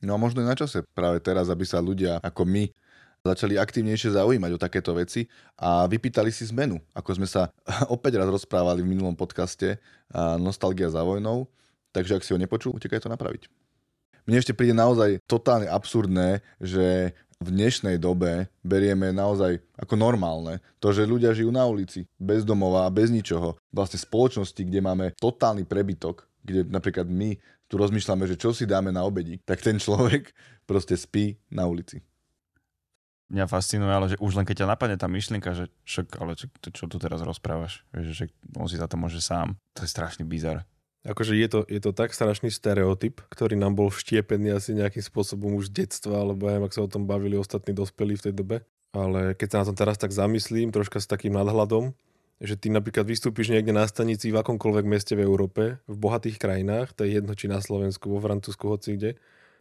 No 0.00 0.14
a 0.14 0.18
možno 0.18 0.40
je 0.40 0.50
na 0.50 0.56
čase 0.56 0.86
práve 0.94 1.18
teraz, 1.20 1.50
aby 1.52 1.66
sa 1.66 1.82
ľudia 1.82 2.22
ako 2.22 2.46
my 2.46 2.70
začali 3.26 3.58
aktívnejšie 3.58 4.14
zaujímať 4.14 4.50
o 4.54 4.62
takéto 4.62 4.94
veci 4.94 5.26
a 5.58 5.84
vypýtali 5.90 6.30
si 6.30 6.46
zmenu. 6.50 6.78
Ako 6.94 7.18
sme 7.18 7.26
sa 7.26 7.50
opäť 7.94 8.20
raz 8.20 8.28
rozprávali 8.30 8.84
v 8.84 8.90
minulom 8.94 9.14
podcaste 9.14 9.78
Nostalgia 10.38 10.88
za 10.88 11.02
vojnou, 11.02 11.50
takže 11.92 12.16
ak 12.18 12.24
si 12.24 12.32
ho 12.32 12.38
nepočul, 12.40 12.74
utekaj 12.76 13.04
to 13.04 13.12
napraviť. 13.12 13.50
Mne 14.28 14.44
ešte 14.44 14.52
príde 14.52 14.76
naozaj 14.76 15.24
totálne 15.24 15.64
absurdné, 15.72 16.44
že 16.60 17.16
v 17.38 17.48
dnešnej 17.54 18.02
dobe 18.02 18.50
berieme 18.66 19.14
naozaj 19.14 19.62
ako 19.78 19.94
normálne 19.94 20.58
to, 20.82 20.90
že 20.90 21.06
ľudia 21.06 21.30
žijú 21.32 21.54
na 21.54 21.64
ulici, 21.64 22.04
bez 22.18 22.42
domova 22.42 22.84
a 22.84 22.92
bez 22.92 23.14
ničoho. 23.14 23.54
Vlastne 23.70 23.96
spoločnosti, 23.96 24.58
kde 24.58 24.82
máme 24.82 25.14
totálny 25.16 25.64
prebytok, 25.64 26.26
kde 26.42 26.66
napríklad 26.66 27.06
my 27.06 27.38
tu 27.70 27.78
rozmýšľame, 27.78 28.26
že 28.26 28.36
čo 28.36 28.50
si 28.50 28.66
dáme 28.66 28.90
na 28.90 29.06
obedi, 29.06 29.38
tak 29.46 29.62
ten 29.62 29.78
človek 29.78 30.34
proste 30.68 30.98
spí 30.98 31.38
na 31.48 31.64
ulici 31.64 32.02
mňa 33.28 33.44
fascinuje, 33.48 33.92
ale 33.92 34.06
že 34.12 34.16
už 34.20 34.40
len 34.40 34.48
keď 34.48 34.64
ťa 34.64 34.70
napadne 34.72 34.96
tá 34.96 35.08
myšlienka, 35.08 35.52
že 35.52 35.64
však, 35.84 36.16
ale 36.20 36.32
čo, 36.36 36.48
čo 36.72 36.84
tu 36.88 36.96
teraz 36.96 37.20
rozprávaš, 37.20 37.84
že, 37.92 38.12
že 38.12 38.24
on 38.56 38.68
si 38.68 38.80
za 38.80 38.88
to 38.88 38.96
môže 38.96 39.20
sám, 39.20 39.60
to 39.76 39.84
je 39.84 39.90
strašný 39.92 40.24
bizar. 40.24 40.64
Akože 41.06 41.38
je 41.38 41.48
to, 41.48 41.60
je 41.70 41.80
to 41.80 41.94
tak 41.94 42.10
strašný 42.12 42.50
stereotyp, 42.50 43.22
ktorý 43.30 43.54
nám 43.54 43.78
bol 43.78 43.88
vštiepený 43.88 44.52
asi 44.52 44.74
nejakým 44.74 45.00
spôsobom 45.00 45.54
už 45.56 45.70
detstva, 45.70 46.20
alebo 46.26 46.50
aj 46.50 46.68
ak 46.68 46.74
sa 46.74 46.84
o 46.84 46.90
tom 46.90 47.06
bavili 47.06 47.38
ostatní 47.38 47.72
dospelí 47.72 48.18
v 48.18 48.24
tej 48.28 48.34
dobe. 48.34 48.56
Ale 48.90 49.36
keď 49.38 49.48
sa 49.48 49.58
na 49.62 49.66
tom 49.72 49.76
teraz 49.78 49.96
tak 50.00 50.10
zamyslím, 50.10 50.74
troška 50.74 50.98
s 50.98 51.06
takým 51.06 51.36
nadhľadom, 51.38 51.94
že 52.38 52.54
ty 52.54 52.70
napríklad 52.70 53.06
vystúpiš 53.06 53.50
niekde 53.50 53.74
na 53.74 53.86
stanici 53.86 54.30
v 54.30 54.40
akomkoľvek 54.42 54.84
meste 54.86 55.14
v 55.14 55.26
Európe, 55.26 55.82
v 55.86 55.96
bohatých 55.98 56.38
krajinách, 56.38 56.94
to 56.94 57.02
je 57.06 57.18
jedno 57.18 57.34
či 57.34 57.50
na 57.50 57.58
Slovensku, 57.58 58.10
vo 58.10 58.22
Francúzsku, 58.22 58.64
hoci 58.66 58.94
kde, 58.94 59.10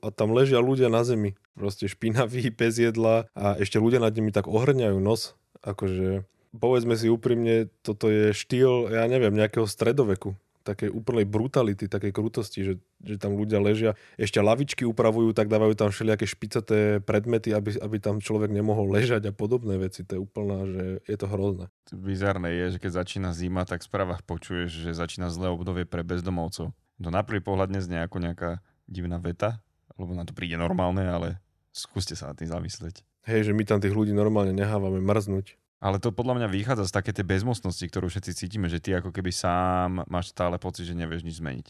a 0.02 0.14
tam 0.14 0.32
ležia 0.34 0.62
ľudia 0.62 0.88
na 0.88 1.02
zemi, 1.02 1.34
proste 1.58 1.90
špinaví, 1.90 2.54
bez 2.54 2.78
jedla 2.78 3.26
a 3.34 3.58
ešte 3.58 3.82
ľudia 3.82 4.02
nad 4.02 4.14
nimi 4.14 4.30
tak 4.30 4.46
ohrňajú 4.46 4.98
nos, 5.02 5.34
akože 5.66 6.26
povedzme 6.58 6.98
si 6.98 7.12
úprimne, 7.12 7.70
toto 7.86 8.10
je 8.10 8.34
štýl, 8.34 8.90
ja 8.90 9.06
neviem, 9.06 9.34
nejakého 9.34 9.70
stredoveku. 9.70 10.34
takej 10.68 10.92
úplnej 10.92 11.24
brutality, 11.24 11.88
takej 11.88 12.12
krutosti, 12.12 12.60
že, 12.68 12.74
že 13.00 13.16
tam 13.16 13.40
ľudia 13.40 13.64
ležia, 13.64 13.96
ešte 14.20 14.44
lavičky 14.44 14.84
upravujú, 14.84 15.32
tak 15.32 15.48
dávajú 15.48 15.80
tam 15.80 15.96
všelijaké 15.96 16.28
špicaté 16.28 17.00
predmety, 17.00 17.56
aby, 17.56 17.80
aby 17.80 17.98
tam 18.04 18.20
človek 18.20 18.52
nemohol 18.52 18.92
ležať 18.92 19.32
a 19.32 19.34
podobné 19.34 19.80
veci. 19.80 20.04
To 20.04 20.20
je 20.20 20.22
úplná, 20.28 20.68
že 20.68 20.84
je 21.08 21.16
to 21.16 21.28
hrozné. 21.32 21.72
Bizarné 21.96 22.52
je, 22.52 22.66
že 22.76 22.82
keď 22.84 22.92
začína 23.00 23.32
zima, 23.32 23.64
tak 23.64 23.80
v 23.80 23.88
správach 23.88 24.20
počuješ, 24.28 24.68
že 24.84 24.92
začína 24.92 25.32
zlé 25.32 25.48
obdobie 25.48 25.88
pre 25.88 26.04
bezdomovcov. 26.04 26.76
To 26.76 27.10
na 27.14 27.24
prvý 27.24 27.40
pohľad 27.40 27.72
neznie 27.72 28.04
ako 28.04 28.20
nejaká 28.20 28.60
divná 28.92 29.24
veta, 29.24 29.64
lebo 29.98 30.14
na 30.14 30.24
to 30.24 30.34
príde 30.34 30.56
normálne, 30.56 31.04
ale 31.04 31.42
skúste 31.74 32.14
sa 32.14 32.32
na 32.32 32.36
tým 32.38 32.50
zamyslieť. 32.50 33.02
Hej, 33.28 33.52
že 33.52 33.54
my 33.54 33.64
tam 33.68 33.84
tých 33.84 33.92
ľudí 33.92 34.16
normálne 34.16 34.56
nehávame 34.56 35.04
mrznúť. 35.04 35.60
Ale 35.78 36.02
to 36.02 36.10
podľa 36.10 36.42
mňa 36.42 36.48
vychádza 36.50 36.90
z 36.90 36.96
také 36.96 37.12
tej 37.14 37.28
bezmocnosti, 37.28 37.86
ktorú 37.86 38.10
všetci 38.10 38.32
cítime, 38.34 38.66
že 38.66 38.82
ty 38.82 38.98
ako 38.98 39.14
keby 39.14 39.30
sám 39.30 40.02
máš 40.10 40.34
stále 40.34 40.58
pocit, 40.58 40.90
že 40.90 40.98
nevieš 40.98 41.22
nič 41.22 41.38
zmeniť. 41.38 41.68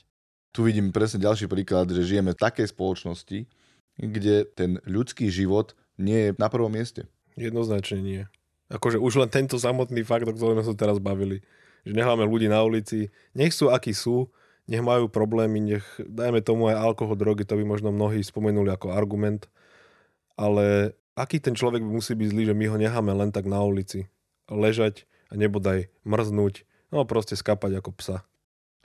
Tu 0.55 0.59
vidím 0.63 0.95
presne 0.95 1.19
ďalší 1.19 1.51
príklad, 1.51 1.91
že 1.91 2.07
žijeme 2.07 2.31
v 2.31 2.39
takej 2.39 2.71
spoločnosti, 2.71 3.51
kde 3.99 4.35
ten 4.55 4.79
ľudský 4.87 5.27
život 5.27 5.75
nie 5.99 6.29
je 6.29 6.39
na 6.39 6.47
prvom 6.47 6.71
mieste. 6.71 7.09
Jednoznačne 7.35 7.99
nie. 7.99 8.23
Akože 8.71 8.95
už 8.95 9.27
len 9.27 9.29
tento 9.31 9.59
samotný 9.59 10.07
fakt, 10.07 10.23
o 10.23 10.31
ktorom 10.31 10.59
sme 10.59 10.63
sa 10.63 10.75
teraz 10.75 11.03
bavili. 11.03 11.43
Že 11.83 11.93
necháme 11.99 12.23
ľudí 12.23 12.47
na 12.47 12.63
ulici, 12.63 13.11
nech 13.35 13.51
sú 13.51 13.71
akí 13.71 13.91
sú, 13.91 14.31
nech 14.67 14.83
majú 14.83 15.07
problémy, 15.07 15.63
nech 15.63 15.85
dajme 15.99 16.43
tomu 16.43 16.67
aj 16.67 16.79
alkohol, 16.79 17.15
drogy, 17.15 17.47
to 17.47 17.55
by 17.55 17.63
možno 17.63 17.95
mnohí 17.95 18.19
spomenuli 18.19 18.67
ako 18.71 18.91
argument, 18.91 19.47
ale 20.35 20.95
aký 21.15 21.39
ten 21.39 21.55
človek 21.55 21.81
musí 21.81 22.13
byť 22.13 22.27
zlý, 22.29 22.43
že 22.51 22.55
my 22.55 22.65
ho 22.69 22.77
necháme 22.77 23.11
len 23.15 23.31
tak 23.31 23.47
na 23.47 23.63
ulici 23.63 24.11
ležať 24.51 25.07
a 25.31 25.39
nebodaj 25.39 25.87
mrznúť, 26.03 26.67
no 26.91 27.03
proste 27.07 27.39
skapať 27.39 27.79
ako 27.79 27.91
psa. 27.95 28.17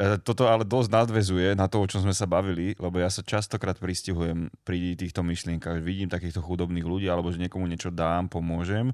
E, 0.01 0.19
toto 0.19 0.49
ale 0.49 0.67
dosť 0.67 0.91
nadvezuje 0.91 1.55
na 1.55 1.69
to, 1.69 1.83
o 1.83 1.87
čom 1.87 2.03
sme 2.03 2.17
sa 2.17 2.25
bavili, 2.27 2.75
lebo 2.81 2.99
ja 2.99 3.13
sa 3.13 3.23
častokrát 3.23 3.77
pristihujem 3.77 4.51
pri 4.67 4.97
týchto 4.97 5.23
myšlienkach. 5.23 5.79
Vidím 5.85 6.09
takýchto 6.09 6.43
chudobných 6.43 6.87
ľudí, 6.87 7.07
alebo 7.07 7.31
že 7.31 7.39
niekomu 7.39 7.69
niečo 7.69 7.93
dám, 7.93 8.27
pomôžem, 8.33 8.91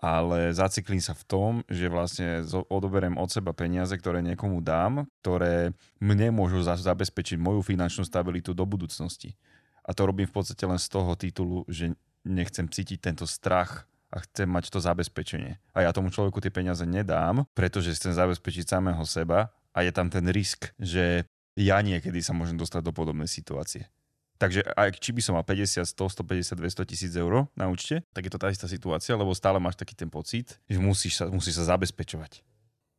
ale 0.00 0.56
zaciklím 0.56 0.98
sa 0.98 1.12
v 1.12 1.24
tom, 1.28 1.52
že 1.68 1.92
vlastne 1.92 2.40
odoberiem 2.72 3.20
od 3.20 3.28
seba 3.28 3.52
peniaze, 3.52 3.92
ktoré 3.92 4.24
niekomu 4.24 4.64
dám, 4.64 5.04
ktoré 5.20 5.76
mne 6.00 6.32
môžu 6.32 6.64
zabezpečiť 6.64 7.36
moju 7.36 7.60
finančnú 7.60 8.08
stabilitu 8.08 8.56
do 8.56 8.64
budúcnosti. 8.64 9.36
A 9.84 9.92
to 9.92 10.08
robím 10.08 10.24
v 10.24 10.34
podstate 10.40 10.64
len 10.64 10.80
z 10.80 10.88
toho 10.88 11.12
titulu, 11.20 11.68
že 11.68 11.92
nechcem 12.24 12.64
cítiť 12.64 12.98
tento 13.00 13.28
strach 13.28 13.84
a 14.10 14.24
chcem 14.24 14.48
mať 14.48 14.72
to 14.72 14.80
zabezpečenie. 14.80 15.60
A 15.76 15.84
ja 15.84 15.94
tomu 15.94 16.08
človeku 16.08 16.40
tie 16.40 16.50
peniaze 16.50 16.82
nedám, 16.88 17.44
pretože 17.52 17.94
chcem 17.94 18.16
zabezpečiť 18.16 18.66
samého 18.66 19.04
seba 19.04 19.52
a 19.76 19.84
je 19.84 19.92
tam 19.94 20.10
ten 20.10 20.26
risk, 20.32 20.72
že 20.80 21.28
ja 21.54 21.78
niekedy 21.84 22.24
sa 22.24 22.32
môžem 22.32 22.56
dostať 22.56 22.82
do 22.82 22.92
podobnej 22.96 23.28
situácie. 23.28 23.86
Takže 24.40 24.64
aj 24.72 24.96
či 24.96 25.12
by 25.12 25.20
som 25.20 25.36
mal 25.36 25.44
50, 25.44 25.84
100, 25.84 25.92
150, 25.92 26.56
200 26.56 26.88
tisíc 26.88 27.12
eur 27.12 27.44
na 27.52 27.68
účte, 27.68 28.00
tak 28.16 28.24
je 28.24 28.32
to 28.32 28.40
tá 28.40 28.48
istá 28.48 28.64
situácia, 28.64 29.12
lebo 29.12 29.36
stále 29.36 29.60
máš 29.60 29.76
taký 29.76 29.92
ten 29.92 30.08
pocit, 30.08 30.56
že 30.64 30.80
musíš 30.80 31.20
sa, 31.20 31.28
musíš 31.28 31.60
sa 31.60 31.76
zabezpečovať. 31.76 32.40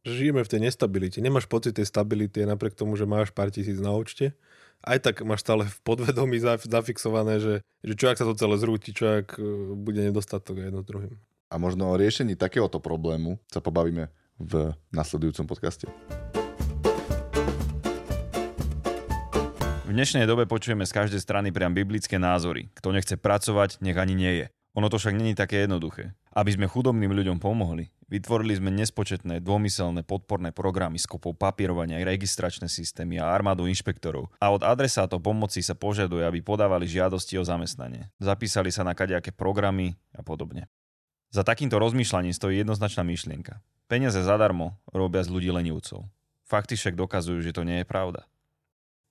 Žijeme 0.05 0.45
v 0.45 0.49
tej 0.49 0.61
nestabilite. 0.65 1.17
Nemáš 1.21 1.49
pocit 1.49 1.73
tej 1.73 1.89
stability 1.89 2.45
napriek 2.45 2.77
tomu, 2.77 2.93
že 2.93 3.09
máš 3.09 3.33
pár 3.33 3.49
tisíc 3.49 3.81
na 3.81 3.93
účte 3.93 4.37
aj 4.81 4.97
tak 5.01 5.15
máš 5.21 5.45
stále 5.45 5.69
v 5.69 5.77
podvedomí 5.85 6.41
zafixované, 6.41 7.37
že, 7.37 7.61
že 7.85 7.93
čo 7.93 8.09
ak 8.09 8.17
sa 8.17 8.25
to 8.25 8.33
celé 8.37 8.57
zrúti, 8.57 8.93
čo 8.93 9.21
ak 9.21 9.37
e, 9.37 9.41
bude 9.77 10.01
nedostatok 10.01 10.57
jedno 10.57 10.81
druhým. 10.81 11.13
A 11.51 11.59
možno 11.59 11.91
o 11.91 11.99
riešení 11.99 12.39
takéhoto 12.39 12.79
problému 12.79 13.37
sa 13.51 13.59
pobavíme 13.59 14.09
v 14.41 14.73
nasledujúcom 14.89 15.45
podcaste. 15.45 15.85
V 19.91 19.99
dnešnej 19.99 20.23
dobe 20.23 20.47
počujeme 20.47 20.87
z 20.87 20.95
každej 20.95 21.19
strany 21.19 21.51
priam 21.51 21.75
biblické 21.75 22.15
názory. 22.15 22.71
Kto 22.79 22.95
nechce 22.95 23.19
pracovať, 23.19 23.83
nech 23.83 23.99
ani 23.99 24.15
nie 24.15 24.33
je. 24.39 24.45
Ono 24.79 24.87
to 24.87 24.95
však 24.95 25.19
není 25.19 25.35
také 25.35 25.67
jednoduché. 25.67 26.15
Aby 26.31 26.55
sme 26.55 26.71
chudobným 26.71 27.11
ľuďom 27.11 27.43
pomohli, 27.43 27.91
vytvorili 28.07 28.55
sme 28.55 28.71
nespočetné 28.71 29.43
dômyselné 29.43 30.07
podporné 30.07 30.55
programy 30.55 30.95
s 30.95 31.03
kopou 31.03 31.35
papierovania, 31.35 31.99
registračné 32.07 32.71
systémy 32.71 33.19
a 33.19 33.35
armádu 33.35 33.67
inšpektorov. 33.67 34.31
A 34.39 34.55
od 34.55 34.63
adresátov 34.63 35.19
pomoci 35.19 35.59
sa 35.59 35.75
požaduje, 35.75 36.23
aby 36.23 36.39
podávali 36.39 36.87
žiadosti 36.87 37.35
o 37.35 37.43
zamestnanie. 37.43 38.07
Zapísali 38.15 38.71
sa 38.71 38.87
na 38.87 38.95
kadejaké 38.95 39.35
programy 39.35 39.99
a 40.15 40.23
podobne. 40.23 40.71
Za 41.35 41.43
takýmto 41.43 41.75
rozmýšľaním 41.83 42.31
stojí 42.31 42.63
jednoznačná 42.63 43.03
myšlienka. 43.03 43.59
Peniaze 43.91 44.23
zadarmo 44.23 44.79
robia 44.95 45.19
z 45.19 45.35
ľudí 45.35 45.51
lenivcov. 45.51 46.07
Fakty 46.47 46.79
však 46.79 46.95
dokazujú, 46.95 47.43
že 47.43 47.51
to 47.51 47.67
nie 47.67 47.83
je 47.83 47.87
pravda. 47.91 48.30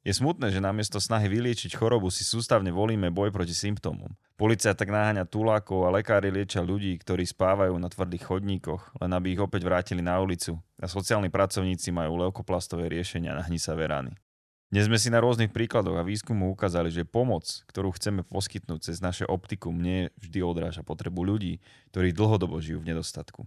Je 0.01 0.17
smutné, 0.17 0.49
že 0.49 0.65
namiesto 0.65 0.97
snahy 0.97 1.29
vyliečiť 1.29 1.77
chorobu 1.77 2.09
si 2.09 2.25
sústavne 2.25 2.73
volíme 2.73 3.13
boj 3.13 3.29
proti 3.29 3.53
symptómom. 3.53 4.09
Polícia 4.33 4.73
tak 4.73 4.89
naháňa 4.89 5.29
tulákov 5.29 5.85
a 5.85 5.93
lekári 5.93 6.33
liečia 6.33 6.65
ľudí, 6.65 6.97
ktorí 7.05 7.29
spávajú 7.29 7.77
na 7.77 7.93
tvrdých 7.93 8.25
chodníkoch, 8.25 8.97
len 8.97 9.13
aby 9.13 9.37
ich 9.37 9.45
opäť 9.45 9.69
vrátili 9.69 10.01
na 10.01 10.17
ulicu. 10.17 10.57
A 10.81 10.89
sociálni 10.89 11.29
pracovníci 11.29 11.93
majú 11.93 12.17
leukoplastové 12.17 12.89
riešenia 12.89 13.37
na 13.37 13.45
hnisavé 13.45 13.93
rany. 13.93 14.17
Dnes 14.73 14.89
sme 14.89 14.97
si 14.97 15.13
na 15.13 15.21
rôznych 15.21 15.53
príkladoch 15.53 16.01
a 16.01 16.07
výskumu 16.09 16.49
ukázali, 16.49 16.89
že 16.89 17.05
pomoc, 17.05 17.45
ktorú 17.69 17.93
chceme 17.93 18.25
poskytnúť 18.25 18.81
cez 18.81 19.05
naše 19.05 19.29
optikum, 19.29 19.77
nie 19.77 20.09
vždy 20.17 20.41
odráža 20.41 20.81
potrebu 20.81 21.29
ľudí, 21.29 21.61
ktorí 21.93 22.17
dlhodobo 22.17 22.57
žijú 22.57 22.81
v 22.81 22.97
nedostatku. 22.97 23.45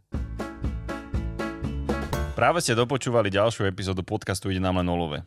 Práve 2.38 2.62
ste 2.62 2.78
dopočúvali 2.78 3.34
ďalšiu 3.34 3.66
epizódu 3.66 4.06
podcastu 4.06 4.54
Ide 4.54 4.62
nám 4.62 4.78
len 4.78 4.94
o 4.94 4.98
love. 5.02 5.26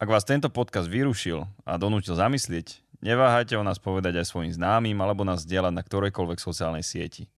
Ak 0.00 0.08
vás 0.08 0.24
tento 0.24 0.48
podcast 0.48 0.88
vyrušil 0.88 1.44
a 1.60 1.76
donútil 1.76 2.16
zamyslieť, 2.16 2.80
neváhajte 3.04 3.52
o 3.52 3.60
nás 3.60 3.76
povedať 3.76 4.16
aj 4.16 4.32
svojim 4.32 4.48
známym 4.48 4.96
alebo 4.96 5.28
nás 5.28 5.44
zdieľať 5.44 5.76
na 5.76 5.84
ktorejkoľvek 5.84 6.40
sociálnej 6.40 6.80
sieti. 6.80 7.28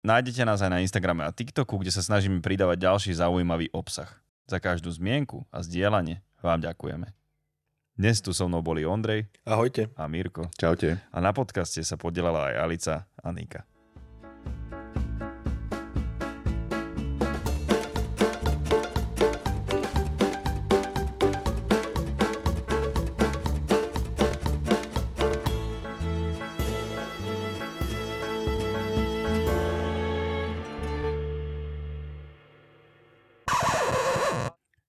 Nájdete 0.00 0.40
nás 0.48 0.64
aj 0.64 0.72
na 0.72 0.80
Instagrame 0.80 1.28
a 1.28 1.36
TikToku, 1.36 1.76
kde 1.76 1.92
sa 1.92 2.00
snažíme 2.00 2.40
pridávať 2.40 2.80
ďalší 2.80 3.12
zaujímavý 3.12 3.68
obsah. 3.76 4.08
Za 4.48 4.56
každú 4.56 4.88
zmienku 4.88 5.44
a 5.52 5.60
zdieľanie 5.60 6.24
vám 6.40 6.64
ďakujeme. 6.64 7.12
Dnes 7.92 8.24
tu 8.24 8.32
so 8.32 8.48
mnou 8.48 8.64
boli 8.64 8.88
Ondrej. 8.88 9.28
Ahojte. 9.44 9.92
A 9.92 10.08
Mirko. 10.08 10.48
Čaute. 10.56 11.04
A 11.12 11.18
na 11.20 11.36
podcaste 11.36 11.84
sa 11.84 12.00
podielala 12.00 12.56
aj 12.56 12.56
Alica 12.56 12.94
a 13.20 13.28
Nika. 13.36 13.68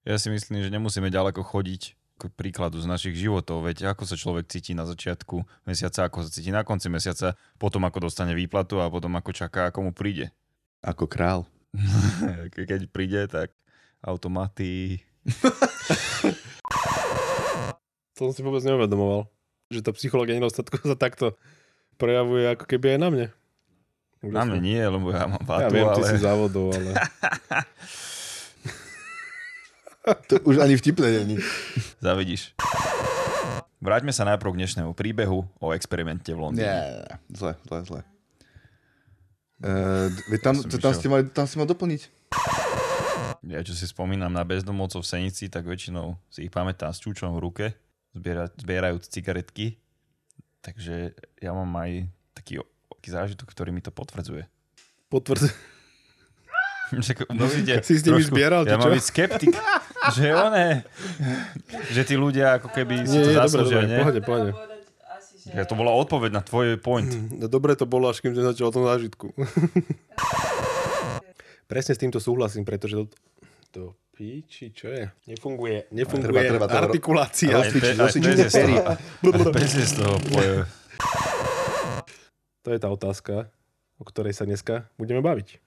Ja 0.09 0.17
si 0.17 0.33
myslím, 0.33 0.65
že 0.65 0.73
nemusíme 0.73 1.13
ďaleko 1.13 1.45
chodiť 1.45 1.93
k 2.17 2.23
príkladu 2.33 2.81
z 2.81 2.89
našich 2.89 3.13
životov, 3.13 3.61
veď 3.61 3.93
ako 3.93 4.09
sa 4.09 4.17
človek 4.17 4.49
cíti 4.49 4.73
na 4.73 4.89
začiatku 4.89 5.45
mesiaca, 5.69 6.09
ako 6.09 6.25
sa 6.25 6.33
cíti 6.33 6.49
na 6.49 6.65
konci 6.65 6.89
mesiaca, 6.89 7.37
potom 7.61 7.85
ako 7.85 8.09
dostane 8.09 8.33
výplatu 8.33 8.81
a 8.81 8.89
potom 8.89 9.13
ako 9.13 9.29
čaká, 9.37 9.69
ako 9.69 9.85
mu 9.85 9.91
príde. 9.93 10.33
Ako 10.81 11.05
král. 11.05 11.45
Keď 12.57 12.89
príde, 12.89 13.29
tak 13.29 13.53
automaty. 14.01 15.05
to 18.17 18.19
som 18.25 18.33
si 18.33 18.41
vôbec 18.41 18.65
neuvedomoval, 18.65 19.29
že 19.69 19.85
tá 19.85 19.93
psychológia 19.93 20.41
nedostatku 20.41 20.81
sa 20.89 20.97
takto 20.97 21.37
prejavuje 22.01 22.49
ako 22.49 22.65
keby 22.65 22.97
aj 22.97 22.99
na 22.99 23.09
mne. 23.13 23.27
Na 24.25 24.41
mne 24.41 24.57
nie, 24.57 24.81
lebo 24.81 25.13
ja 25.13 25.29
mám 25.29 25.45
vatu, 25.45 25.69
Ja 25.69 25.69
viem, 25.69 25.85
ale... 25.85 25.95
ty 26.01 26.01
si 26.01 26.17
závodov, 26.17 26.73
ale... 26.73 26.97
To 30.05 30.35
už 30.47 30.63
ani 30.63 30.79
vtipné 30.79 31.11
není. 31.11 31.37
Zavidíš. 31.99 32.55
Vráťme 33.79 34.11
sa 34.11 34.27
najprv 34.27 34.55
k 34.55 34.59
dnešnému 34.63 34.91
príbehu 34.91 35.47
o 35.59 35.67
experimente 35.71 36.35
v 36.35 36.39
Londýne. 36.39 36.67
Nie, 36.67 36.79
zle, 37.31 37.55
zle, 37.67 37.79
zle. 37.87 38.01
Uh, 39.59 40.11
tam, 40.39 40.55
to, 40.55 40.79
tam, 40.79 40.91
ste 40.95 41.07
mali, 41.11 41.27
tam 41.31 41.47
si 41.47 41.55
mal 41.59 41.67
doplniť. 41.67 42.01
Ja 43.47 43.63
čo 43.63 43.71
si 43.71 43.87
spomínam 43.87 44.31
na 44.31 44.43
bezdomovcov 44.43 45.03
v 45.03 45.07
Senici, 45.07 45.47
tak 45.47 45.63
väčšinou 45.63 46.19
si 46.27 46.47
ich 46.47 46.51
pamätám 46.51 46.91
s 46.91 46.99
čúčom 46.99 47.31
v 47.35 47.43
ruke, 47.43 47.65
zbiera, 48.11 48.51
zbierajúc 48.51 49.07
cigaretky. 49.07 49.79
Takže 50.59 51.15
ja 51.39 51.51
mám 51.55 51.71
aj 51.79 52.07
taký, 52.35 52.59
taký 52.91 53.09
zážitok, 53.15 53.47
ktorý 53.47 53.71
mi 53.71 53.79
to 53.79 53.95
potvrdzuje. 53.95 54.43
Potvrdzuje? 55.07 55.55
Musíte 57.39 57.79
si 57.85 57.95
s 57.95 58.03
nimi 58.03 58.23
zbieral, 58.25 58.65
ja 58.65 58.75
mám 58.75 58.91
byť 58.91 59.05
skeptik, 59.05 59.53
že 60.11 60.27
one, 60.29 60.83
že 61.89 62.01
tí 62.03 62.13
ľudia 62.13 62.57
ako 62.57 62.69
keby 62.69 63.03
si 63.03 63.17
to 63.17 63.31
zaslúžia, 63.33 63.83
nie? 63.83 63.97
Pohode, 63.97 64.21
pohode. 64.21 64.51
Ja 65.49 65.63
to 65.63 65.73
bola 65.73 65.89
odpoveď 65.95 66.31
na 66.31 66.41
tvoj 66.41 66.77
point. 66.77 67.09
No 67.31 67.45
dobre 67.45 67.73
to 67.73 67.83
bolo, 67.83 68.05
až 68.05 68.19
kým 68.19 68.31
som 68.31 68.45
začal 68.45 68.69
o 68.69 68.75
tom 68.75 68.85
zážitku. 68.85 69.33
Presne 71.65 71.91
s 71.91 71.99
týmto 71.99 72.17
súhlasím, 72.17 72.61
pretože 72.61 72.93
to, 72.95 73.05
to 73.71 73.81
píči, 74.11 74.69
čo 74.69 74.89
je? 74.89 75.09
Nefunguje. 75.25 75.89
Nefunguje 75.89 76.21
Treba- 76.23 76.49
treba 76.49 76.65
to 76.65 76.77
artikulácia. 76.83 77.49
roz- 77.51 77.65
Rozcvičiť, 77.67 77.95
rozcvičiť 77.95 78.37
z 78.39 78.51
pery. 78.51 78.75
toho- 79.23 79.49
pes 79.51 79.71
je 79.71 79.85
z 79.85 79.93
toho 79.95 80.15
poje. 80.23 80.53
To 82.59 82.69
je 82.69 82.77
tá 82.77 82.87
otázka, 82.87 83.33
o 83.95 84.03
ktorej 84.03 84.33
sa 84.33 84.43
dneska 84.43 84.85
budeme 84.95 85.21
baviť. 85.21 85.57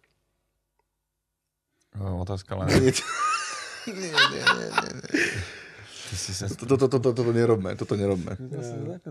Otázka 1.98 2.54
len. 2.56 2.68
Nie, 3.88 4.12
Ty 6.12 6.14
si 6.20 6.36
sa... 6.36 6.44
Toto, 6.44 6.76
toto, 6.76 7.00
toto, 7.00 7.08
toto 7.16 7.32
nerobme, 7.32 7.72
toto 7.72 7.96
nerobme. 7.96 8.36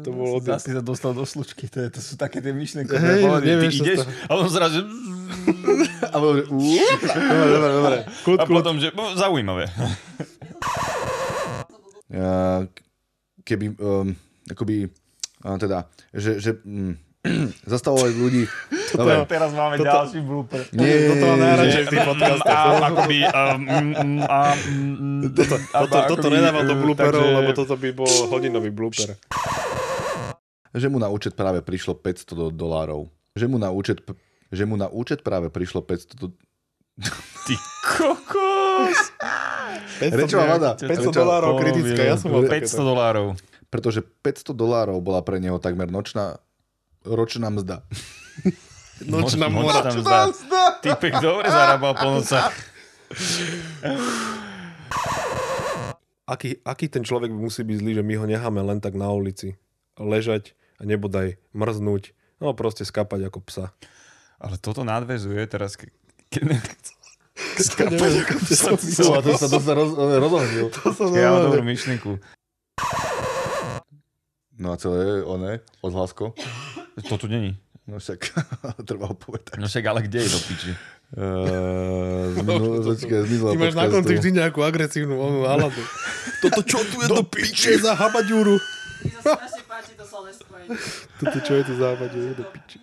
To 0.05 0.09
bolo 0.13 0.37
od... 0.37 0.45
Zase 0.45 0.69
sa 0.77 0.85
dostal 0.85 1.17
do 1.17 1.25
slučky, 1.25 1.65
to, 1.65 1.81
je, 1.81 1.87
to 1.89 1.99
sú 1.99 2.13
také 2.13 2.45
tie 2.45 2.53
myšlenky. 2.53 2.93
Hej, 2.93 3.25
povedali, 3.25 3.45
nevieš, 3.49 3.73
ty 3.73 3.81
ideš 3.81 3.97
to- 4.05 4.11
a 4.29 4.31
on 4.37 4.47
zrazu... 4.53 4.79
A 6.11 6.15
potom, 6.21 6.33
že, 6.37 6.43
uú, 6.53 6.61
Dobre, 7.01 7.49
dobre, 7.49 7.71
dobre. 7.73 7.97
Kľud, 8.21 8.37
A 8.37 8.43
potom, 8.45 8.75
že 8.77 8.87
zaujímavé. 9.17 9.65
keby, 13.41 13.65
um, 13.81 14.13
akoby, 14.45 14.85
teda, 15.57 15.89
že, 16.13 16.37
že 16.37 16.51
um, 16.61 16.93
zastavovať 17.71 18.11
ľudí. 18.13 18.43
Dobre, 18.97 19.23
Teraz 19.25 19.51
máme 19.51 19.77
Toto- 19.77 19.87
ďalší 19.87 20.19
blooper. 20.19 20.61
nie, 20.73 21.07
Toto 21.07 21.25
mám 21.27 21.39
najradšej 21.39 21.83
v 21.83 21.89
tých 21.89 22.05
podcastoch. 22.07 22.81
akoby... 22.83 23.17
A, 23.23 23.41
mm, 23.55 23.67
mm, 23.93 24.19
mm, 24.21 25.21
Toto, 25.31 25.55
toto, 25.61 25.97
toto 26.09 26.27
nedávam 26.27 26.65
do 26.65 26.75
eh, 26.75 26.81
blooperov, 26.81 27.25
lebo 27.37 27.51
toto 27.53 27.75
by 27.75 27.89
bol 27.93 28.09
hodinový 28.27 28.69
blooper. 28.69 29.15
že 30.71 30.87
mu 30.87 30.97
na 30.97 31.07
účet 31.07 31.33
práve 31.33 31.59
prišlo 31.59 31.93
500 31.93 32.31
do, 32.31 32.45
dolárov. 32.49 33.07
Že 33.31 33.45
mu 33.47 33.57
na 33.57 33.69
účet, 33.69 34.01
že 34.49 34.63
mu 34.63 34.75
na 34.75 34.87
účet 34.87 35.21
práve 35.21 35.47
prišlo 35.47 35.81
500 35.81 36.15
do, 36.17 36.27
Ty 37.45 37.55
kokos! 37.85 38.99
Rečová 40.01 40.45
vada. 40.49 40.71
500 40.73 40.89
Rečová- 40.89 41.13
dolárov 41.13 41.51
kritická, 41.55 42.01
ja 42.03 42.15
som 42.17 42.33
mal 42.33 42.43
500 42.43 42.49
takéto. 42.49 42.81
dolárov. 42.83 43.27
pretože 43.69 44.01
500 44.03 44.51
dolárov 44.51 44.97
bola 44.99 45.21
pre 45.21 45.39
neho 45.39 45.55
takmer 45.55 45.87
nočná 45.87 46.35
ročná 47.03 47.49
mzda. 47.49 47.81
Nočná 49.01 49.49
Noč- 49.49 49.55
mora. 49.57 49.81
nočná 49.81 50.29
mzda. 50.29 50.61
Typek 50.85 51.13
dobre 51.17 51.49
zarábal 51.49 51.97
po 51.97 52.21
nocách. 52.21 52.53
Aký, 56.31 56.63
aký 56.63 56.87
ten 56.87 57.03
človek 57.03 57.27
musí 57.27 57.59
byť 57.67 57.75
zlý, 57.75 57.91
že 57.99 58.03
my 58.07 58.13
ho 58.15 58.23
necháme 58.23 58.63
len 58.63 58.79
tak 58.79 58.95
na 58.95 59.11
ulici 59.11 59.59
ležať 59.99 60.55
a 60.79 60.87
nebodaj 60.87 61.35
mrznúť, 61.51 62.15
no 62.39 62.55
proste 62.55 62.87
skapať 62.87 63.27
ako 63.27 63.43
psa. 63.43 63.75
Ale 64.39 64.55
toto 64.55 64.87
nadvezuje 64.87 65.43
teraz, 65.51 65.75
ke- 65.75 65.91
keď... 66.31 66.41
neviem, 66.47 68.23
ako 68.23 68.33
to 68.47 68.53
som 68.55 68.79
No, 68.79 69.11
a 69.11 69.21
to 69.21 69.35
sa, 69.35 69.47
to 69.51 69.59
sa 69.59 69.73
roz, 69.75 69.91
rozohnil. 69.97 70.71
Ja 71.19 71.35
mám 71.35 71.51
dobrú 71.51 71.63
myšlienku. 71.67 72.15
No 74.55 74.71
a 74.71 74.75
celé, 74.79 75.25
one, 75.25 75.59
odhlasko. 75.83 76.31
To 76.99 77.17
tu 77.17 77.27
není. 77.27 77.57
No 77.87 77.99
však, 77.99 78.19
treba 78.87 79.09
ho 79.09 79.15
povedať. 79.17 79.57
No 79.57 79.67
však 79.67 79.83
ale 79.89 80.05
kde 80.05 80.19
je 80.23 80.29
do 80.29 80.39
piči? 80.39 80.71
Uh, 81.11 82.31
Ty 83.51 83.57
máš 83.59 83.75
na 83.75 83.91
konci 83.91 84.15
vždy 84.15 84.29
nejakú 84.39 84.63
agresívnu 84.63 85.19
onú 85.19 85.43
náladu. 85.43 85.81
Toto 86.43 86.61
čo 86.63 86.79
tu 86.87 87.03
je 87.03 87.07
do 87.11 87.23
piče 87.25 87.81
za 87.81 87.97
habaďúru? 87.97 88.55
Mi 89.01 89.11
sa 89.17 89.35
strašne 89.35 89.63
páči 89.67 89.93
to 89.97 90.05
slovné 90.07 90.31
spojenie. 90.31 90.77
Toto 91.19 91.37
čo 91.43 91.53
je 91.57 91.63
to 91.67 91.73
za 91.75 91.85
habaďúru 91.97 92.31
do 92.37 92.45
piče? 92.47 92.77